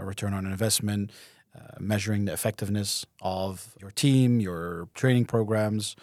return 0.00 0.32
on 0.32 0.46
investment, 0.46 1.10
uh, 1.56 1.76
measuring 1.78 2.24
the 2.24 2.32
effectiveness 2.32 3.06
of 3.20 3.74
your 3.80 3.90
team, 3.90 4.40
your 4.40 4.88
training 4.94 5.24
programs. 5.24 5.94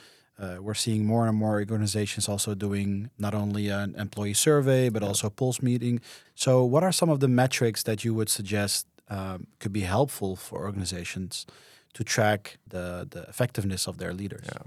Uh, 0.41 0.57
we're 0.59 0.73
seeing 0.73 1.05
more 1.05 1.27
and 1.27 1.37
more 1.37 1.53
organizations 1.59 2.27
also 2.27 2.55
doing 2.55 3.11
not 3.19 3.35
only 3.35 3.69
an 3.69 3.93
employee 3.95 4.33
survey 4.33 4.89
but 4.89 5.03
also 5.03 5.27
a 5.27 5.29
pulse 5.29 5.61
meeting. 5.61 6.01
So, 6.33 6.63
what 6.63 6.83
are 6.83 6.91
some 6.91 7.09
of 7.09 7.19
the 7.19 7.27
metrics 7.27 7.83
that 7.83 8.03
you 8.03 8.15
would 8.15 8.29
suggest 8.29 8.87
um, 9.07 9.45
could 9.59 9.71
be 9.71 9.81
helpful 9.81 10.35
for 10.35 10.63
organizations 10.65 11.45
to 11.93 12.03
track 12.03 12.57
the 12.67 13.07
the 13.07 13.21
effectiveness 13.29 13.87
of 13.87 13.97
their 13.97 14.13
leaders? 14.13 14.47
Yeah, 14.51 14.63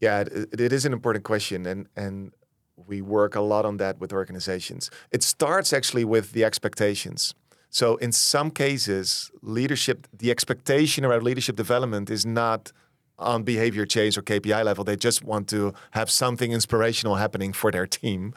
yeah, 0.00 0.20
it, 0.20 0.60
it 0.60 0.72
is 0.72 0.84
an 0.84 0.92
important 0.92 1.24
question, 1.24 1.64
and 1.64 1.88
and 1.96 2.32
we 2.76 3.00
work 3.00 3.34
a 3.34 3.40
lot 3.40 3.64
on 3.64 3.78
that 3.78 3.98
with 4.00 4.12
organizations. 4.12 4.90
It 5.10 5.22
starts 5.22 5.72
actually 5.72 6.04
with 6.04 6.32
the 6.32 6.44
expectations. 6.44 7.34
So 7.70 7.96
in 7.96 8.12
some 8.12 8.50
cases, 8.50 9.30
leadership, 9.42 10.06
the 10.16 10.30
expectation 10.30 11.04
around 11.04 11.22
leadership 11.24 11.56
development 11.56 12.08
is 12.10 12.24
not 12.24 12.72
on 13.18 13.42
behavior 13.42 13.86
change 13.86 14.18
or 14.18 14.22
KPI 14.22 14.64
level. 14.64 14.84
They 14.84 14.96
just 14.96 15.24
want 15.24 15.48
to 15.48 15.72
have 15.92 16.10
something 16.10 16.52
inspirational 16.52 17.16
happening 17.16 17.52
for 17.52 17.70
their 17.70 17.86
team. 17.86 18.34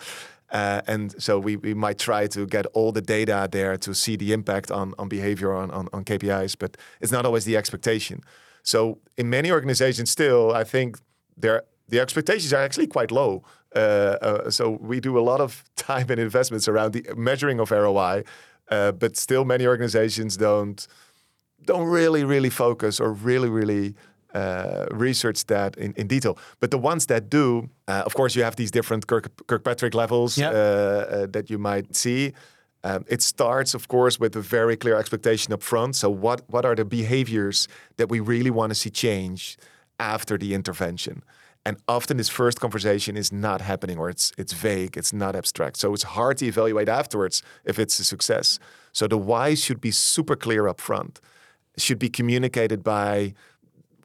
Uh, 0.49 0.81
and 0.87 1.21
so 1.21 1.39
we, 1.39 1.57
we 1.57 1.73
might 1.73 1.99
try 1.99 2.27
to 2.27 2.45
get 2.45 2.65
all 2.67 2.91
the 2.91 3.01
data 3.01 3.49
there 3.51 3.77
to 3.77 3.93
see 3.93 4.15
the 4.15 4.31
impact 4.31 4.71
on, 4.71 4.93
on 4.97 5.09
behavior 5.09 5.53
on, 5.53 5.69
on, 5.71 5.89
on 5.91 6.05
KPIs, 6.05 6.55
but 6.57 6.77
it's 7.01 7.11
not 7.11 7.25
always 7.25 7.43
the 7.43 7.57
expectation. 7.57 8.21
So 8.63 8.99
in 9.17 9.29
many 9.29 9.51
organizations 9.51 10.11
still, 10.11 10.53
I 10.53 10.63
think 10.63 10.97
the 11.37 11.63
expectations 11.99 12.53
are 12.53 12.61
actually 12.61 12.87
quite 12.87 13.11
low. 13.11 13.43
Uh, 13.75 13.79
uh, 13.79 14.49
so 14.49 14.71
we 14.81 14.99
do 14.99 15.17
a 15.17 15.21
lot 15.21 15.41
of 15.41 15.63
time 15.75 16.07
and 16.09 16.19
investments 16.19 16.67
around 16.67 16.93
the 16.93 17.05
measuring 17.15 17.59
of 17.59 17.71
ROI, 17.71 18.23
uh, 18.69 18.91
but 18.91 19.15
still, 19.17 19.45
many 19.45 19.65
organizations 19.67 20.37
don't 20.37 20.87
don't 21.65 21.87
really 21.87 22.23
really 22.23 22.49
focus 22.49 22.99
or 22.99 23.11
really 23.11 23.49
really 23.49 23.95
uh, 24.33 24.85
research 24.91 25.45
that 25.45 25.77
in, 25.77 25.93
in 25.93 26.07
detail. 26.07 26.37
But 26.59 26.71
the 26.71 26.77
ones 26.77 27.05
that 27.07 27.29
do, 27.29 27.69
uh, 27.87 28.03
of 28.05 28.13
course, 28.13 28.35
you 28.35 28.43
have 28.43 28.55
these 28.55 28.71
different 28.71 29.07
Kirk, 29.07 29.29
Kirkpatrick 29.47 29.93
levels 29.93 30.37
uh, 30.37 30.43
uh, 30.43 31.27
that 31.31 31.49
you 31.49 31.57
might 31.57 31.95
see. 31.95 32.33
Um, 32.83 33.05
it 33.07 33.21
starts, 33.21 33.73
of 33.73 33.87
course, 33.87 34.19
with 34.19 34.35
a 34.35 34.41
very 34.41 34.77
clear 34.77 34.97
expectation 34.97 35.53
up 35.53 35.63
front. 35.63 35.95
So, 35.95 36.09
what 36.09 36.41
what 36.47 36.65
are 36.65 36.75
the 36.75 36.85
behaviors 36.85 37.67
that 37.97 38.09
we 38.09 38.19
really 38.19 38.51
want 38.51 38.71
to 38.71 38.75
see 38.75 38.89
change 38.89 39.57
after 39.99 40.37
the 40.37 40.53
intervention? 40.53 41.23
And 41.65 41.77
often 41.85 42.15
this 42.15 42.29
first 42.29 42.61
conversation 42.61 43.17
is 43.17 43.33
not 43.33 43.59
happening 43.59 43.97
or 43.97 44.09
it's 44.09 44.31
it's 44.37 44.53
vague, 44.53 44.95
it's 44.95 45.11
not 45.11 45.35
abstract. 45.35 45.77
So 45.77 45.93
it's 45.93 46.03
hard 46.03 46.37
to 46.37 46.45
evaluate 46.45 46.87
afterwards 46.87 47.43
if 47.65 47.77
it's 47.77 47.99
a 47.99 48.03
success. 48.03 48.59
So 48.93 49.05
the 49.07 49.17
why 49.17 49.55
should 49.55 49.81
be 49.81 49.91
super 49.91 50.35
clear 50.35 50.67
up 50.67 50.79
front. 50.79 51.19
It 51.75 51.83
should 51.83 51.99
be 51.99 52.09
communicated 52.09 52.83
by, 52.83 53.33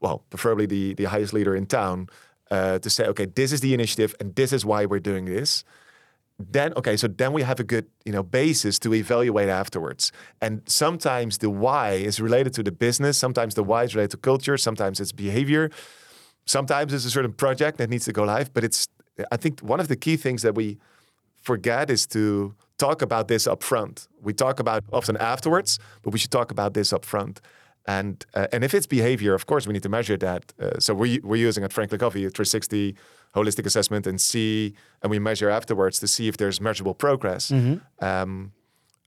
well, 0.03 0.25
preferably 0.31 0.67
the, 0.67 0.95
the 0.95 1.05
highest 1.05 1.33
leader 1.33 1.55
in 1.57 1.67
town 1.67 2.09
uh, 2.51 2.79
to 2.81 2.91
say, 2.91 3.07
okay, 3.07 3.25
this 3.25 3.53
is 3.53 3.61
the 3.61 3.73
initiative 3.73 4.15
and 4.21 4.35
this 4.35 4.53
is 4.53 4.65
why 4.65 4.85
we're 4.85 5.01
doing 5.01 5.25
this. 5.25 5.65
Then 6.39 6.73
okay, 6.77 6.97
so 6.97 7.07
then 7.07 7.33
we 7.33 7.43
have 7.43 7.61
a 7.61 7.65
good 7.65 7.87
you 8.05 8.13
know 8.13 8.23
basis 8.23 8.79
to 8.81 8.93
evaluate 8.93 9.49
afterwards. 9.49 10.11
And 10.41 10.63
sometimes 10.67 11.39
the 11.39 11.51
why 11.51 11.93
is 11.93 12.21
related 12.21 12.53
to 12.55 12.63
the 12.63 12.73
business, 12.73 13.17
sometimes 13.17 13.55
the 13.55 13.63
why 13.63 13.85
is 13.85 13.95
related 13.95 14.13
to 14.13 14.17
culture, 14.17 14.57
sometimes 14.57 14.99
it's 14.99 15.13
behavior 15.13 15.71
sometimes 16.47 16.93
it's 16.93 17.05
a 17.05 17.11
certain 17.11 17.33
project 17.33 17.79
that 17.79 17.91
needs 17.91 18.05
to 18.07 18.13
go 18.13 18.25
live, 18.25 18.53
but 18.53 18.65
it's 18.65 18.89
I 19.31 19.37
think 19.37 19.61
one 19.61 19.81
of 19.81 19.89
the 19.89 19.97
key 19.97 20.17
things 20.17 20.43
that 20.43 20.55
we 20.55 20.79
forget 21.41 21.91
is 21.91 22.07
to 22.09 22.55
talk 22.79 23.03
about 23.03 23.29
this 23.29 23.47
up 23.47 23.63
front. 23.63 24.09
We 24.21 24.33
talk 24.33 24.59
about 24.59 24.85
often 24.93 25.17
afterwards, 25.17 25.79
but 26.03 26.13
we 26.13 26.19
should 26.19 26.31
talk 26.31 26.51
about 26.51 26.75
this 26.75 26.93
up 26.93 27.05
front. 27.05 27.41
And 27.87 28.25
uh, 28.35 28.47
and 28.53 28.63
if 28.65 28.75
it's 28.75 28.87
behavior, 28.87 29.35
of 29.35 29.47
course, 29.47 29.67
we 29.67 29.73
need 29.73 29.83
to 29.83 29.89
measure 29.89 30.17
that. 30.19 30.53
Uh, 30.61 30.79
so 30.79 30.95
we 30.95 31.19
we're 31.23 31.49
using 31.49 31.65
at 31.65 31.73
Franklin 31.73 31.99
Covey 31.99 32.25
a 32.25 32.31
360 32.31 32.95
holistic 33.35 33.67
assessment 33.67 34.07
and 34.07 34.21
see, 34.21 34.75
and 35.03 35.11
we 35.11 35.19
measure 35.19 35.51
afterwards 35.51 35.99
to 35.99 36.07
see 36.07 36.29
if 36.29 36.37
there's 36.37 36.61
measurable 36.61 36.95
progress. 36.95 37.51
Mm-hmm. 37.51 38.05
Um, 38.05 38.53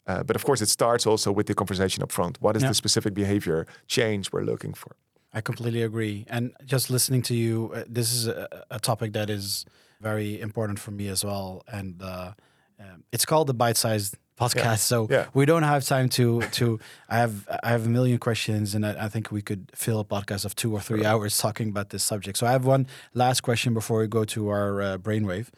uh, 0.08 0.24
but 0.24 0.36
of 0.36 0.44
course, 0.44 0.62
it 0.62 0.70
starts 0.70 1.08
also 1.08 1.32
with 1.32 1.48
the 1.48 1.56
conversation 1.56 2.04
up 2.04 2.12
front. 2.12 2.42
What 2.42 2.56
is 2.56 2.64
yeah. 2.64 2.70
the 2.70 2.76
specific 2.76 3.14
behavior 3.14 3.66
change 3.88 4.32
we're 4.32 4.44
looking 4.44 4.74
for? 4.74 4.96
I 5.34 5.42
completely 5.42 5.82
agree. 5.82 6.26
And 6.30 6.54
just 6.66 6.90
listening 6.90 7.22
to 7.24 7.36
you, 7.36 7.72
uh, 7.74 7.84
this 7.88 8.14
is 8.14 8.28
a, 8.28 8.66
a, 8.72 8.80
topic 8.80 9.14
that 9.14 9.30
is 9.30 9.66
very 10.00 10.40
important 10.40 10.80
for 10.80 10.92
me 10.92 11.08
as 11.10 11.26
well. 11.26 11.64
And 11.68 12.02
uh, 12.02 12.34
um, 12.80 13.04
it's 13.12 13.26
called 13.26 13.48
the 13.48 13.54
bite 13.54 13.78
sized 13.78 14.16
podcast. 14.38 14.56
Yeah. 14.56 14.76
So 14.76 15.08
yeah. 15.10 15.26
we 15.34 15.46
don't 15.46 15.64
have 15.64 15.86
time 15.86 16.10
to 16.10 16.42
to. 16.42 16.80
I 17.10 17.18
have 17.18 17.48
I 17.64 17.70
have 17.70 17.86
a 17.86 17.90
million 17.90 18.18
questions, 18.18 18.76
and 18.76 18.86
I, 18.86 19.06
I 19.06 19.10
think 19.10 19.32
we 19.32 19.42
could 19.42 19.72
fill 19.74 20.00
a 20.00 20.06
podcast 20.06 20.46
of 20.46 20.56
two 20.56 20.74
or 20.74 20.82
three 20.82 21.06
hours 21.06 21.38
talking 21.38 21.70
about 21.70 21.90
this 21.90 22.04
subject. 22.04 22.38
So 22.38 22.48
I 22.48 22.52
have 22.52 22.66
one 22.66 22.88
last 23.14 23.42
question 23.42 23.74
before 23.74 24.00
we 24.00 24.08
go 24.08 24.24
to 24.26 24.50
our 24.50 24.82
uh, 24.82 24.98
brainwave. 24.98 25.50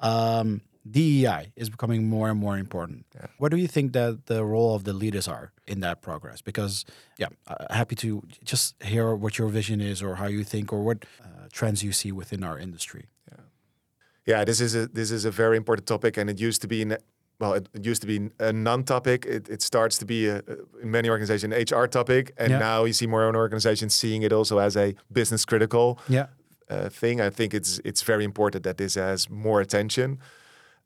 Um, 0.00 0.60
DEI 0.88 1.52
is 1.56 1.68
becoming 1.68 2.08
more 2.08 2.28
and 2.28 2.38
more 2.38 2.56
important. 2.58 3.06
Yeah. 3.14 3.26
What 3.38 3.50
do 3.50 3.56
you 3.56 3.66
think 3.66 3.92
that 3.92 4.26
the 4.26 4.44
role 4.44 4.74
of 4.74 4.84
the 4.84 4.92
leaders 4.92 5.26
are 5.26 5.52
in 5.66 5.80
that 5.80 6.00
progress? 6.00 6.40
Because, 6.42 6.84
yeah, 7.18 7.26
uh, 7.48 7.74
happy 7.74 7.96
to 7.96 8.22
just 8.44 8.80
hear 8.82 9.14
what 9.14 9.36
your 9.38 9.48
vision 9.48 9.80
is, 9.80 10.02
or 10.02 10.14
how 10.16 10.26
you 10.26 10.44
think, 10.44 10.72
or 10.72 10.82
what 10.82 11.04
uh, 11.20 11.48
trends 11.50 11.82
you 11.82 11.92
see 11.92 12.12
within 12.12 12.44
our 12.44 12.58
industry. 12.58 13.06
Yeah, 13.28 13.40
yeah. 14.26 14.44
This 14.44 14.60
is 14.60 14.76
a 14.76 14.86
this 14.86 15.10
is 15.10 15.24
a 15.24 15.30
very 15.30 15.56
important 15.56 15.88
topic, 15.88 16.16
and 16.16 16.30
it 16.30 16.38
used 16.38 16.62
to 16.62 16.68
be 16.68 16.82
in, 16.82 16.96
well, 17.38 17.52
it, 17.52 17.68
it 17.74 17.84
used 17.84 18.00
to 18.00 18.06
be 18.06 18.30
a 18.38 18.52
non-topic. 18.52 19.26
It, 19.26 19.48
it 19.48 19.62
starts 19.62 19.98
to 19.98 20.06
be 20.06 20.28
a, 20.28 20.42
in 20.82 20.90
many 20.90 21.10
organizations 21.10 21.52
an 21.52 21.78
HR 21.78 21.86
topic, 21.86 22.32
and 22.38 22.50
yeah. 22.50 22.58
now 22.58 22.84
you 22.84 22.92
see 22.92 23.06
more 23.06 23.26
and 23.26 23.36
organizations 23.36 23.94
seeing 23.94 24.22
it 24.22 24.32
also 24.32 24.58
as 24.58 24.76
a 24.76 24.94
business 25.12 25.44
critical 25.44 25.98
yeah. 26.08 26.26
uh, 26.70 26.88
thing. 26.88 27.20
I 27.20 27.30
think 27.30 27.52
it's 27.52 27.78
it's 27.84 28.02
very 28.02 28.24
important 28.24 28.64
that 28.64 28.78
this 28.78 28.94
has 28.94 29.28
more 29.28 29.60
attention. 29.60 30.18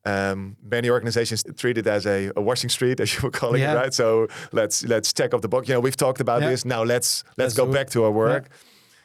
Um, 0.04 0.56
many 0.62 0.88
organizations 0.88 1.44
treat 1.56 1.76
it 1.76 1.86
as 1.86 2.06
a, 2.06 2.32
a, 2.34 2.40
washing 2.40 2.70
street, 2.70 3.00
as 3.00 3.14
you 3.16 3.20
were 3.22 3.30
calling 3.30 3.60
yeah. 3.60 3.74
it, 3.74 3.76
right? 3.76 3.94
So 3.94 4.26
let's 4.50 4.84
let's 4.84 5.12
check 5.12 5.34
off 5.34 5.42
the 5.42 5.48
box. 5.48 5.68
You 5.68 5.74
know, 5.74 5.80
we've 5.80 5.96
talked 5.96 6.20
about 6.20 6.40
this. 6.40 6.64
Now 6.64 6.82
let's 6.82 7.22
let's, 7.36 7.38
let's 7.38 7.54
go 7.54 7.66
back 7.66 7.90
to 7.90 8.04
our 8.04 8.10
work. 8.10 8.48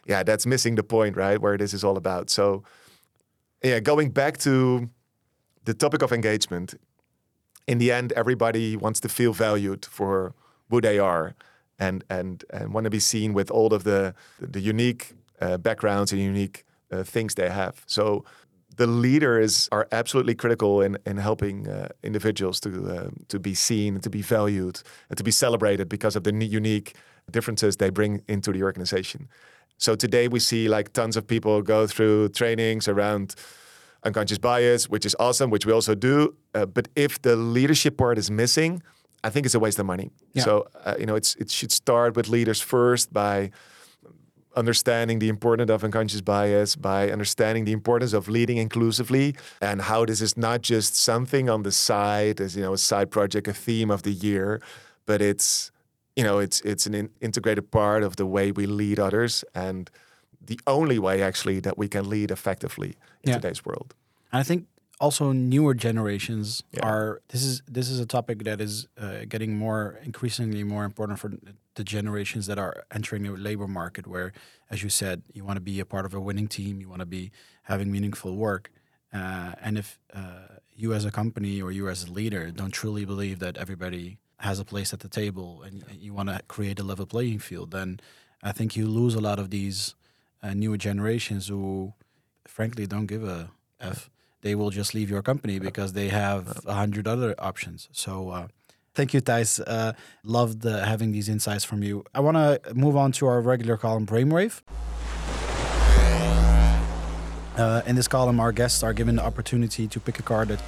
Yeah. 0.07 0.17
yeah, 0.17 0.23
that's 0.23 0.45
missing 0.47 0.75
the 0.75 0.83
point, 0.83 1.15
right? 1.15 1.39
Where 1.39 1.57
this 1.57 1.73
is 1.73 1.83
all 1.83 1.97
about. 1.97 2.29
So, 2.29 2.63
yeah, 3.61 3.79
going 3.81 4.09
back 4.11 4.37
to 4.39 4.89
the 5.65 5.73
topic 5.73 6.01
of 6.01 6.11
engagement. 6.11 6.75
In 7.67 7.77
the 7.79 7.91
end, 7.91 8.13
everybody 8.13 8.77
wants 8.77 8.99
to 9.01 9.09
feel 9.09 9.33
valued 9.33 9.85
for 9.85 10.33
who 10.69 10.81
they 10.81 10.99
are, 10.99 11.35
and 11.79 12.03
and 12.09 12.43
and 12.49 12.73
want 12.73 12.85
to 12.85 12.89
be 12.89 12.99
seen 12.99 13.33
with 13.33 13.51
all 13.51 13.73
of 13.73 13.83
the 13.83 14.13
the 14.39 14.59
unique 14.59 15.13
uh, 15.41 15.57
backgrounds 15.57 16.11
and 16.11 16.21
unique 16.21 16.63
uh, 16.91 17.03
things 17.03 17.35
they 17.35 17.49
have. 17.49 17.83
So 17.85 18.23
the 18.77 18.87
leaders 18.87 19.69
are 19.71 19.87
absolutely 19.91 20.35
critical 20.35 20.81
in, 20.81 20.97
in 21.05 21.17
helping 21.17 21.67
uh, 21.67 21.87
individuals 22.03 22.59
to 22.59 22.69
uh, 22.69 23.09
to 23.27 23.39
be 23.39 23.55
seen, 23.55 23.99
to 23.99 24.09
be 24.09 24.21
valued, 24.21 24.81
and 25.09 25.17
to 25.17 25.23
be 25.23 25.31
celebrated 25.31 25.89
because 25.89 26.15
of 26.15 26.23
the 26.23 26.31
unique 26.31 26.93
differences 27.31 27.77
they 27.77 27.89
bring 27.89 28.21
into 28.27 28.51
the 28.51 28.63
organization. 28.63 29.27
So 29.77 29.95
today 29.95 30.27
we 30.27 30.39
see 30.39 30.69
like 30.69 30.93
tons 30.93 31.17
of 31.17 31.25
people 31.27 31.61
go 31.61 31.87
through 31.87 32.29
trainings 32.29 32.87
around 32.87 33.35
unconscious 34.05 34.37
bias, 34.37 34.87
which 34.87 35.05
is 35.05 35.15
awesome, 35.19 35.49
which 35.49 35.65
we 35.65 35.73
also 35.73 35.95
do. 35.95 36.35
Uh, 36.53 36.65
but 36.65 36.87
if 36.95 37.21
the 37.21 37.35
leadership 37.35 37.97
part 37.97 38.17
is 38.17 38.29
missing, 38.31 38.81
I 39.23 39.29
think 39.29 39.45
it's 39.45 39.55
a 39.55 39.59
waste 39.59 39.79
of 39.79 39.85
money. 39.85 40.11
Yeah. 40.33 40.43
So 40.43 40.67
uh, 40.85 40.95
you 40.99 41.05
know, 41.05 41.15
it's 41.15 41.35
it 41.35 41.49
should 41.49 41.71
start 41.71 42.15
with 42.15 42.29
leaders 42.29 42.61
first 42.61 43.11
by 43.11 43.51
understanding 44.55 45.19
the 45.19 45.27
importance 45.27 45.69
of 45.69 45.83
unconscious 45.83 46.21
bias, 46.21 46.75
by 46.75 47.11
understanding 47.11 47.65
the 47.65 47.73
importance 47.73 48.13
of 48.13 48.29
leading 48.29 48.57
inclusively, 48.57 49.35
and 49.61 49.81
how 49.81 50.05
this 50.05 50.21
is 50.21 50.37
not 50.37 50.61
just 50.61 50.95
something 50.95 51.49
on 51.49 51.63
the 51.63 51.71
side 51.71 52.39
as 52.39 52.55
you 52.55 52.61
know 52.61 52.73
a 52.73 52.77
side 52.77 53.09
project, 53.11 53.47
a 53.47 53.53
theme 53.53 53.91
of 53.91 54.03
the 54.03 54.11
year, 54.11 54.61
but 55.05 55.21
it's 55.21 55.71
you 56.15 56.23
know 56.23 56.39
it's 56.39 56.61
it's 56.61 56.85
an 56.85 56.93
in 56.93 57.09
integrated 57.19 57.71
part 57.71 58.03
of 58.03 58.15
the 58.15 58.25
way 58.25 58.51
we 58.51 58.65
lead 58.65 58.99
others 58.99 59.43
and 59.53 59.89
the 60.47 60.59
only 60.67 60.99
way 60.99 61.21
actually 61.21 61.59
that 61.61 61.77
we 61.77 61.87
can 61.87 62.09
lead 62.09 62.31
effectively 62.31 62.95
in 63.23 63.29
yeah. 63.29 63.35
today's 63.35 63.65
world. 63.65 63.93
And 64.31 64.39
I 64.39 64.43
think 64.43 64.67
also 64.99 65.31
newer 65.31 65.73
generations 65.73 66.63
yeah. 66.71 66.85
are 66.85 67.21
this 67.29 67.43
is 67.43 67.61
this 67.67 67.89
is 67.89 67.99
a 67.99 68.05
topic 68.05 68.43
that 68.43 68.61
is 68.61 68.87
uh, 68.97 69.25
getting 69.27 69.57
more 69.57 69.99
increasingly 70.03 70.63
more 70.63 70.85
important 70.85 71.19
for 71.19 71.33
the 71.75 71.83
generations 71.83 72.47
that 72.47 72.57
are 72.57 72.85
entering 72.91 73.23
the 73.23 73.31
labor 73.31 73.67
market 73.67 74.07
where 74.07 74.31
as 74.69 74.83
you 74.83 74.89
said 74.89 75.21
you 75.33 75.43
want 75.43 75.57
to 75.57 75.61
be 75.61 75.79
a 75.79 75.85
part 75.85 76.05
of 76.05 76.13
a 76.13 76.19
winning 76.19 76.47
team 76.47 76.79
you 76.79 76.87
want 76.87 77.01
to 77.01 77.05
be 77.05 77.31
having 77.63 77.91
meaningful 77.91 78.35
work 78.35 78.71
uh, 79.13 79.53
and 79.61 79.77
if 79.77 79.99
uh, 80.13 80.47
you 80.73 80.93
as 80.93 81.03
a 81.03 81.11
company 81.11 81.61
or 81.61 81.71
you 81.71 81.89
as 81.89 82.05
a 82.05 82.11
leader 82.11 82.49
don't 82.51 82.71
truly 82.71 83.03
believe 83.03 83.39
that 83.39 83.57
everybody 83.57 84.17
has 84.39 84.59
a 84.59 84.65
place 84.65 84.93
at 84.93 85.01
the 85.01 85.09
table 85.09 85.61
and 85.63 85.83
you 85.91 86.13
want 86.13 86.29
to 86.29 86.39
create 86.47 86.79
a 86.79 86.83
level 86.83 87.05
playing 87.05 87.39
field 87.39 87.71
then 87.71 87.99
i 88.43 88.51
think 88.51 88.77
you 88.77 88.87
lose 88.87 89.13
a 89.15 89.21
lot 89.21 89.39
of 89.39 89.49
these 89.49 89.95
uh, 90.45 90.53
newer 90.53 90.77
generations 90.77 91.47
who 91.47 91.93
frankly 92.47 92.85
don't 92.85 93.07
give 93.07 93.23
a 93.23 93.49
f 93.79 94.09
they 94.41 94.53
will 94.53 94.69
just 94.69 94.93
leave 94.93 95.09
your 95.09 95.23
company 95.23 95.57
because 95.57 95.93
they 95.93 96.09
have 96.09 96.61
a 96.67 96.75
hundred 96.81 97.07
other 97.07 97.33
options. 97.39 97.89
So 97.91 98.29
uh, 98.29 98.47
Thank 98.93 99.13
you, 99.13 99.21
Thijs. 99.21 99.61
Uh, 99.67 99.91
loved 100.23 100.65
uh, 100.65 100.85
having 100.85 101.11
these 101.11 101.27
insights 101.27 101.65
from 101.65 101.83
you. 101.83 102.05
I 102.13 102.21
want 102.21 102.37
to 102.37 102.73
move 102.73 102.95
on 102.95 103.11
to 103.13 103.27
our 103.27 103.41
regular 103.41 103.75
column, 103.75 104.05
Brainwave. 104.05 104.61
Uh, 107.57 107.81
in 107.85 107.95
this 107.97 108.07
column, 108.07 108.39
our 108.39 108.53
guests 108.53 108.83
are 108.83 108.93
given 108.93 109.17
the 109.17 109.25
opportunity 109.25 109.85
to 109.87 109.99
pick 109.99 110.17
a 110.19 110.23
card 110.23 110.47
that 110.47 110.61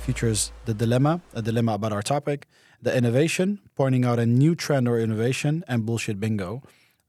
features 0.00 0.50
the 0.64 0.72
dilemma, 0.72 1.20
a 1.34 1.42
dilemma 1.42 1.74
about 1.74 1.92
our 1.92 2.02
topic, 2.02 2.46
the 2.80 2.96
innovation, 2.96 3.60
pointing 3.74 4.04
out 4.06 4.18
a 4.18 4.24
new 4.24 4.54
trend 4.54 4.88
or 4.88 4.98
innovation, 4.98 5.62
and 5.68 5.84
bullshit 5.84 6.18
bingo. 6.18 6.62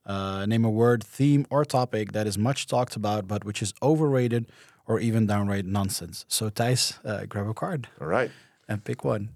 Uh, 0.05 0.45
name 0.45 0.63
a 0.63 0.69
word, 0.69 1.03
theme, 1.03 1.45
or 1.49 1.65
topic 1.65 2.11
that 2.11 2.27
is 2.27 2.37
much 2.37 2.67
talked 2.67 2.95
about, 2.95 3.27
but 3.27 3.43
which 3.43 3.61
is 3.61 3.73
overrated 3.81 4.45
or 4.87 4.99
even 4.99 5.25
downright 5.25 5.65
nonsense. 5.65 6.25
So, 6.27 6.49
Thijs, 6.49 7.03
uh, 7.03 7.25
grab 7.25 7.47
a 7.47 7.53
card. 7.53 7.87
All 7.99 8.07
right. 8.07 8.29
And 8.67 8.83
pick 8.83 9.03
one. 9.03 9.29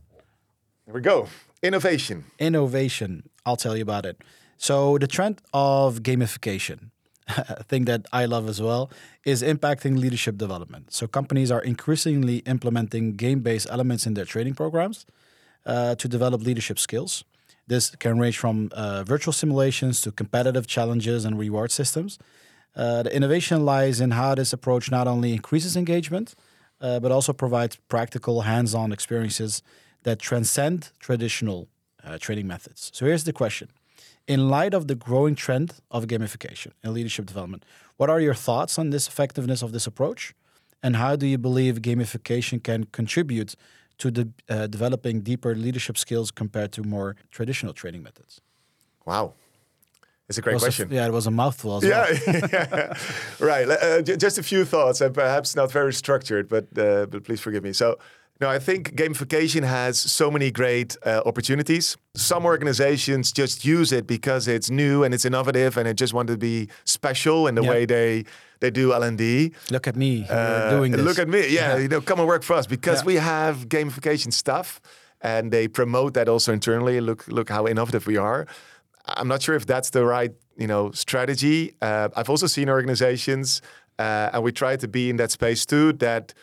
Here 0.85 0.93
we 0.93 1.01
go. 1.01 1.27
Innovation. 1.63 2.25
Innovation. 2.37 3.29
I'll 3.45 3.57
tell 3.57 3.75
you 3.75 3.81
about 3.81 4.05
it. 4.05 4.21
So, 4.57 4.97
the 4.97 5.07
trend 5.07 5.41
of 5.53 6.03
gamification, 6.03 6.91
a 7.27 7.63
thing 7.63 7.85
that 7.85 8.05
I 8.13 8.25
love 8.25 8.47
as 8.47 8.61
well, 8.61 8.91
is 9.23 9.41
impacting 9.41 9.97
leadership 9.97 10.37
development. 10.37 10.93
So, 10.93 11.07
companies 11.07 11.49
are 11.51 11.61
increasingly 11.61 12.37
implementing 12.39 13.15
game 13.15 13.39
based 13.39 13.67
elements 13.71 14.05
in 14.05 14.13
their 14.13 14.25
training 14.25 14.53
programs 14.53 15.05
uh, 15.65 15.95
to 15.95 16.07
develop 16.07 16.41
leadership 16.43 16.77
skills. 16.77 17.23
This 17.69 17.91
can 17.91 18.17
range 18.17 18.37
from 18.37 18.71
uh, 18.71 19.03
virtual 19.03 19.31
simulations 19.31 20.01
to 20.01 20.11
competitive 20.11 20.65
challenges 20.65 21.23
and 21.23 21.37
reward 21.37 21.71
systems. 21.71 22.17
Uh, 22.75 23.03
the 23.03 23.15
innovation 23.15 23.63
lies 23.63 24.01
in 24.01 24.11
how 24.11 24.33
this 24.33 24.51
approach 24.51 24.89
not 24.89 25.07
only 25.07 25.33
increases 25.33 25.77
engagement, 25.77 26.33
uh, 26.81 26.99
but 26.99 27.11
also 27.11 27.31
provides 27.31 27.75
practical 27.87 28.41
hands 28.41 28.73
on 28.73 28.91
experiences 28.91 29.61
that 30.01 30.17
transcend 30.17 30.91
traditional 30.99 31.67
uh, 32.03 32.17
training 32.17 32.47
methods. 32.47 32.89
So 32.91 33.05
here's 33.05 33.25
the 33.25 33.33
question 33.33 33.67
In 34.27 34.49
light 34.49 34.73
of 34.73 34.87
the 34.87 34.95
growing 34.95 35.35
trend 35.35 35.75
of 35.91 36.07
gamification 36.07 36.71
in 36.83 36.91
leadership 36.93 37.27
development, 37.27 37.65
what 37.97 38.09
are 38.09 38.19
your 38.19 38.33
thoughts 38.33 38.79
on 38.79 38.89
this 38.89 39.07
effectiveness 39.07 39.61
of 39.61 39.73
this 39.73 39.85
approach? 39.85 40.33
And 40.81 40.95
how 40.95 41.15
do 41.15 41.27
you 41.27 41.37
believe 41.37 41.81
gamification 41.81 42.63
can 42.63 42.85
contribute 42.85 43.55
to 43.99 44.11
the, 44.11 44.29
uh, 44.49 44.67
developing 44.67 45.21
deeper 45.21 45.55
leadership 45.55 45.97
skills 45.97 46.31
compared 46.31 46.71
to 46.73 46.83
more 46.83 47.15
traditional 47.31 47.73
training 47.73 48.03
methods? 48.03 48.41
Wow. 49.05 49.33
It's 50.29 50.37
a 50.37 50.41
great 50.41 50.59
question. 50.59 50.91
A, 50.91 50.95
yeah, 50.95 51.07
it 51.07 51.11
was 51.11 51.25
a 51.25 51.31
mouthful. 51.31 51.83
yeah, 51.83 52.05
well. 52.27 52.49
yeah, 52.53 52.93
right. 53.39 53.67
Uh, 53.67 54.01
just 54.03 54.37
a 54.37 54.43
few 54.43 54.63
thoughts, 54.63 55.01
and 55.01 55.13
perhaps 55.13 55.55
not 55.55 55.71
very 55.71 55.91
structured, 55.91 56.47
but 56.47 56.65
uh, 56.77 57.07
but 57.07 57.23
please 57.23 57.39
forgive 57.39 57.63
me. 57.63 57.73
So, 57.73 57.97
no, 58.39 58.47
I 58.47 58.59
think 58.59 58.95
gamification 58.95 59.63
has 59.63 59.97
so 59.97 60.29
many 60.29 60.51
great 60.51 60.95
uh, 61.03 61.23
opportunities. 61.25 61.97
Some 62.15 62.45
organizations 62.45 63.31
just 63.31 63.65
use 63.65 63.91
it 63.91 64.05
because 64.05 64.47
it's 64.47 64.69
new 64.69 65.03
and 65.03 65.15
it's 65.15 65.25
innovative, 65.25 65.77
and 65.77 65.87
it 65.87 65.95
just 65.95 66.13
want 66.13 66.27
to 66.27 66.37
be 66.37 66.69
special 66.85 67.47
in 67.47 67.55
the 67.55 67.63
way 67.63 67.87
they 67.87 68.25
they 68.59 68.71
do 68.71 68.93
L 68.93 69.03
and 69.03 69.17
D. 69.17 69.53
Look 69.71 69.87
at 69.87 69.95
me 69.95 70.25
uh, 70.29 70.69
doing 70.69 70.91
this. 70.91 71.01
Look 71.01 71.19
at 71.19 71.27
me, 71.27 71.47
yeah, 71.49 71.77
You 71.77 71.87
know, 71.87 72.01
come 72.01 72.19
and 72.19 72.27
work 72.27 72.43
for 72.43 72.53
us 72.55 72.67
because 72.67 73.01
yeah. 73.01 73.05
we 73.05 73.15
have 73.15 73.69
gamification 73.69 74.33
stuff, 74.33 74.81
and 75.21 75.51
they 75.51 75.67
promote 75.67 76.13
that 76.13 76.27
also 76.27 76.53
internally. 76.53 77.01
Look, 77.01 77.27
look 77.27 77.49
how 77.49 77.67
innovative 77.67 78.07
we 78.07 78.17
are. 78.17 78.47
I'm 79.05 79.27
not 79.27 79.41
sure 79.41 79.55
if 79.55 79.65
that's 79.65 79.89
the 79.89 80.05
right, 80.05 80.31
you 80.57 80.67
know, 80.67 80.91
strategy. 80.91 81.75
Uh, 81.81 82.09
I've 82.15 82.29
also 82.29 82.47
seen 82.47 82.69
organizations, 82.69 83.61
uh, 83.97 84.29
and 84.33 84.43
we 84.43 84.51
try 84.51 84.75
to 84.75 84.87
be 84.87 85.09
in 85.09 85.17
that 85.17 85.31
space 85.31 85.65
too, 85.65 85.93
that 85.93 86.33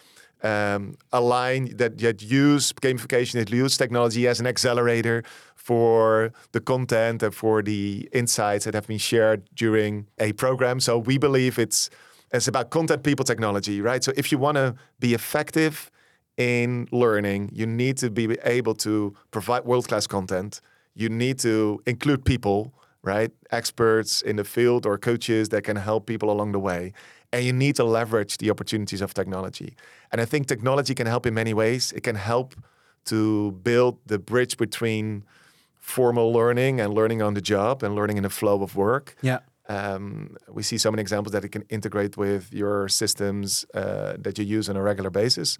um, 0.42 0.96
align 1.12 1.76
that, 1.76 1.98
that 1.98 2.22
use 2.22 2.72
gamification, 2.72 3.32
that 3.34 3.50
use 3.50 3.76
technology 3.76 4.26
as 4.26 4.40
an 4.40 4.46
accelerator 4.46 5.22
for 5.54 6.32
the 6.52 6.60
content 6.60 7.22
and 7.22 7.34
for 7.34 7.62
the 7.62 8.08
insights 8.12 8.64
that 8.64 8.74
have 8.74 8.86
been 8.86 8.98
shared 8.98 9.48
during 9.54 10.06
a 10.18 10.32
program. 10.34 10.78
So 10.80 10.98
we 10.98 11.18
believe 11.18 11.58
it's 11.58 11.90
it's 12.32 12.48
about 12.48 12.70
content, 12.70 13.02
people, 13.02 13.24
technology, 13.24 13.80
right? 13.80 14.02
So 14.02 14.12
if 14.16 14.32
you 14.32 14.38
want 14.38 14.56
to 14.56 14.74
be 14.98 15.14
effective 15.14 15.90
in 16.36 16.88
learning, 16.92 17.50
you 17.52 17.66
need 17.66 17.96
to 17.98 18.10
be 18.10 18.36
able 18.44 18.74
to 18.74 19.14
provide 19.30 19.64
world 19.64 19.88
class 19.88 20.06
content. 20.06 20.60
You 20.94 21.08
need 21.08 21.38
to 21.40 21.80
include 21.86 22.24
people, 22.24 22.74
right? 23.02 23.30
Experts 23.50 24.22
in 24.22 24.36
the 24.36 24.44
field 24.44 24.86
or 24.86 24.98
coaches 24.98 25.50
that 25.50 25.62
can 25.62 25.76
help 25.76 26.06
people 26.06 26.30
along 26.30 26.52
the 26.52 26.58
way 26.58 26.92
and 27.32 27.44
you 27.44 27.52
need 27.52 27.76
to 27.76 27.84
leverage 27.84 28.38
the 28.38 28.50
opportunities 28.50 29.00
of 29.00 29.14
technology. 29.14 29.76
And 30.12 30.20
I 30.20 30.24
think 30.24 30.46
technology 30.46 30.94
can 30.94 31.06
help 31.06 31.26
in 31.26 31.34
many 31.34 31.54
ways. 31.54 31.92
It 31.92 32.02
can 32.02 32.16
help 32.16 32.54
to 33.06 33.52
build 33.62 33.98
the 34.06 34.18
bridge 34.18 34.56
between 34.56 35.24
formal 35.78 36.32
learning 36.32 36.80
and 36.80 36.94
learning 36.94 37.22
on 37.22 37.34
the 37.34 37.40
job 37.40 37.82
and 37.82 37.94
learning 37.94 38.16
in 38.16 38.22
the 38.22 38.30
flow 38.30 38.62
of 38.62 38.74
work. 38.74 39.16
Yeah. 39.22 39.40
Um, 39.68 40.36
we 40.48 40.62
see 40.62 40.78
so 40.78 40.90
many 40.90 41.00
examples 41.00 41.32
that 41.32 41.44
it 41.44 41.50
can 41.50 41.62
integrate 41.68 42.16
with 42.16 42.52
your 42.52 42.88
systems 42.88 43.64
uh, 43.74 44.14
that 44.18 44.38
you 44.38 44.44
use 44.44 44.68
on 44.68 44.76
a 44.76 44.82
regular 44.82 45.10
basis. 45.10 45.58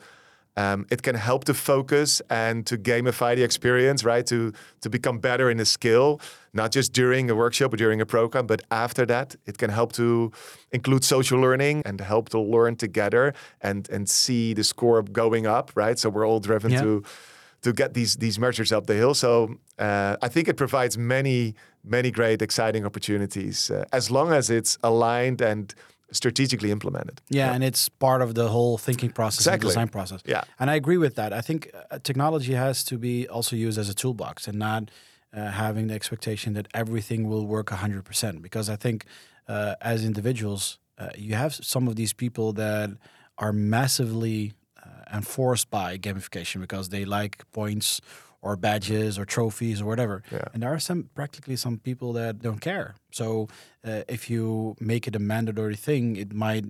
Um, 0.59 0.87
it 0.90 1.03
can 1.03 1.14
help 1.14 1.45
to 1.45 1.55
focus 1.55 2.23
and 2.31 2.64
to 2.66 2.79
gamify 2.79 3.37
the 3.37 3.42
experience, 3.42 4.05
right? 4.05 4.27
To 4.27 4.53
to 4.81 4.88
become 4.88 5.19
better 5.19 5.51
in 5.51 5.61
a 5.61 5.66
skill, 5.66 6.21
not 6.55 6.73
just 6.73 6.95
during 6.95 7.31
a 7.31 7.35
workshop 7.35 7.75
or 7.75 7.77
during 7.77 8.01
a 8.01 8.07
program, 8.07 8.47
but 8.47 8.62
after 8.71 9.05
that, 9.07 9.37
it 9.45 9.59
can 9.59 9.71
help 9.71 9.92
to 9.92 10.33
include 10.73 11.05
social 11.05 11.38
learning 11.38 11.83
and 11.85 12.01
help 12.01 12.31
to 12.31 12.40
learn 12.40 12.77
together 12.77 13.35
and 13.61 13.90
and 13.90 14.09
see 14.09 14.55
the 14.55 14.64
score 14.64 15.03
going 15.03 15.47
up, 15.47 15.73
right? 15.75 15.99
So 15.99 16.09
we're 16.09 16.27
all 16.27 16.40
driven 16.40 16.73
yeah. 16.73 16.83
to 16.83 17.03
to 17.61 17.73
get 17.73 17.92
these 17.92 18.16
these 18.16 18.38
measures 18.38 18.73
up 18.73 18.87
the 18.87 18.95
hill. 18.95 19.12
So 19.12 19.59
uh, 19.79 20.16
I 20.23 20.29
think 20.29 20.49
it 20.49 20.57
provides 20.57 20.97
many 20.97 21.55
many 21.87 22.11
great 22.11 22.42
exciting 22.42 22.85
opportunities 22.85 23.70
uh, 23.70 23.85
as 23.92 24.11
long 24.11 24.33
as 24.33 24.51
it's 24.51 24.77
aligned 24.83 25.40
and 25.40 25.75
strategically 26.12 26.70
implemented. 26.70 27.20
Yeah, 27.29 27.46
yeah, 27.46 27.55
and 27.55 27.64
it's 27.64 27.88
part 27.88 28.22
of 28.22 28.35
the 28.35 28.49
whole 28.49 28.79
thinking 28.79 29.11
process 29.11 29.40
exactly. 29.40 29.66
and 29.66 29.70
design 29.70 29.88
process. 29.88 30.20
Yeah, 30.25 30.44
and 30.59 30.70
I 30.70 30.75
agree 30.75 30.99
with 30.99 31.14
that. 31.16 31.33
I 31.33 31.40
think 31.40 31.70
uh, 31.90 31.99
technology 32.03 32.55
has 32.55 32.85
to 32.85 32.99
be 32.99 33.27
also 33.29 33.57
used 33.57 33.79
as 33.79 33.88
a 33.88 33.94
toolbox 33.94 34.46
and 34.49 34.59
not 34.59 34.90
uh, 35.37 35.51
having 35.51 35.88
the 35.88 35.94
expectation 35.94 36.55
that 36.55 36.68
everything 36.75 37.29
will 37.29 37.46
work 37.46 37.66
100%. 37.66 38.42
Because 38.42 38.68
I 38.70 38.77
think 38.77 39.05
uh, 39.49 39.75
as 39.81 40.05
individuals, 40.05 40.79
uh, 40.99 41.09
you 41.16 41.35
have 41.35 41.55
some 41.55 41.88
of 41.88 41.96
these 41.96 42.12
people 42.12 42.53
that 42.55 42.90
are 43.38 43.53
massively 43.53 44.53
uh, 44.83 45.16
enforced 45.16 45.70
by 45.70 45.99
gamification 45.99 46.61
because 46.61 46.88
they 46.88 47.05
like 47.05 47.44
points 47.53 48.01
or 48.47 48.57
badges 48.57 49.19
or 49.19 49.25
trophies 49.25 49.81
or 49.83 49.87
whatever. 49.87 50.23
Yeah. 50.31 50.45
And 50.53 50.63
there 50.63 50.73
are 50.73 50.79
some 50.79 51.01
practically 51.15 51.57
some 51.57 51.79
people 51.79 52.13
that 52.21 52.41
don't 52.47 52.61
care. 52.61 52.95
So 53.11 53.49
uh, 53.85 54.03
if 54.17 54.31
you 54.31 54.77
make 54.79 55.09
it 55.09 55.17
a 55.17 55.19
mandatory 55.19 55.77
thing, 55.77 56.17
it 56.17 56.33
might 56.33 56.65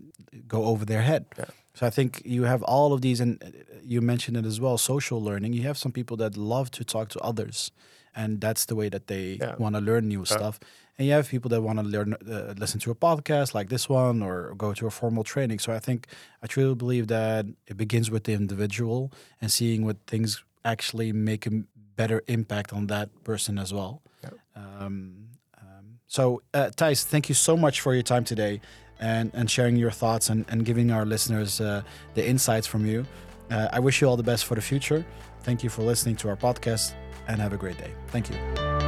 go 0.49 0.65
over 0.65 0.85
their 0.87 1.03
head. 1.03 1.27
Yeah. 1.39 1.45
So 1.75 1.87
I 1.87 1.91
think 1.91 2.23
you 2.25 2.45
have 2.45 2.63
all 2.63 2.95
of 2.95 3.01
these, 3.03 3.21
and 3.21 3.43
uh, 3.43 3.49
you 3.85 4.01
mentioned 4.01 4.37
it 4.39 4.47
as 4.47 4.59
well. 4.59 4.79
Social 4.79 5.21
learning. 5.23 5.53
You 5.53 5.65
have 5.65 5.77
some 5.77 5.93
people 5.93 6.17
that 6.17 6.37
love 6.37 6.71
to 6.71 6.85
talk 6.85 7.11
to 7.11 7.21
others, 7.21 7.71
and 8.15 8.41
that's 8.41 8.65
the 8.65 8.75
way 8.75 8.89
that 8.89 9.07
they 9.07 9.37
yeah. 9.39 9.57
want 9.59 9.75
to 9.75 9.83
learn 9.83 10.09
new 10.09 10.25
stuff. 10.25 10.59
And 10.99 11.07
you 11.07 11.13
have 11.13 11.29
people 11.29 11.51
that 11.51 11.61
want 11.61 11.79
to 11.79 11.85
learn, 11.85 12.15
uh, 12.15 12.55
listen 12.57 12.81
to 12.81 12.91
a 12.91 12.95
podcast 12.95 13.53
like 13.53 13.69
this 13.69 13.87
one, 13.91 14.23
or 14.23 14.55
go 14.57 14.73
to 14.73 14.87
a 14.87 14.91
formal 14.91 15.25
training. 15.25 15.59
So 15.59 15.71
I 15.77 15.79
think 15.79 16.07
I 16.43 16.47
truly 16.47 16.75
believe 16.75 17.09
that 17.09 17.45
it 17.67 17.77
begins 17.77 18.11
with 18.11 18.25
the 18.25 18.33
individual 18.33 19.13
and 19.41 19.51
seeing 19.51 19.85
what 19.85 19.99
things 20.07 20.43
actually 20.67 21.13
make 21.13 21.47
a 21.47 21.51
better 21.97 22.23
impact 22.27 22.73
on 22.73 22.89
that 22.89 23.09
person 23.25 23.59
as 23.59 23.73
well. 23.73 24.03
Yep. 24.23 24.35
Um, 24.57 25.29
um, 25.59 25.99
so, 26.07 26.43
uh, 26.53 26.71
Thijs, 26.77 27.05
thank 27.05 27.29
you 27.29 27.35
so 27.35 27.57
much 27.57 27.81
for 27.81 27.95
your 27.95 28.03
time 28.03 28.25
today 28.25 28.61
and, 29.01 29.31
and 29.35 29.51
sharing 29.51 29.77
your 29.77 29.91
thoughts 29.91 30.29
and, 30.29 30.45
and 30.49 30.65
giving 30.65 30.91
our 30.91 31.07
listeners 31.07 31.61
uh, 31.61 31.83
the 32.15 32.27
insights 32.27 32.67
from 32.67 32.85
you. 32.85 33.07
Uh, 33.51 33.69
I 33.73 33.79
wish 33.81 34.01
you 34.01 34.09
all 34.09 34.17
the 34.17 34.23
best 34.23 34.45
for 34.45 34.55
the 34.55 34.63
future. 34.63 35.07
Thank 35.43 35.63
you 35.63 35.71
for 35.71 35.83
listening 35.83 36.17
to 36.17 36.29
our 36.29 36.37
podcast 36.37 36.95
and 37.29 37.41
have 37.41 37.53
a 37.53 37.57
great 37.57 37.79
day. 37.79 37.93
Thank 38.09 38.31
you. 38.31 38.86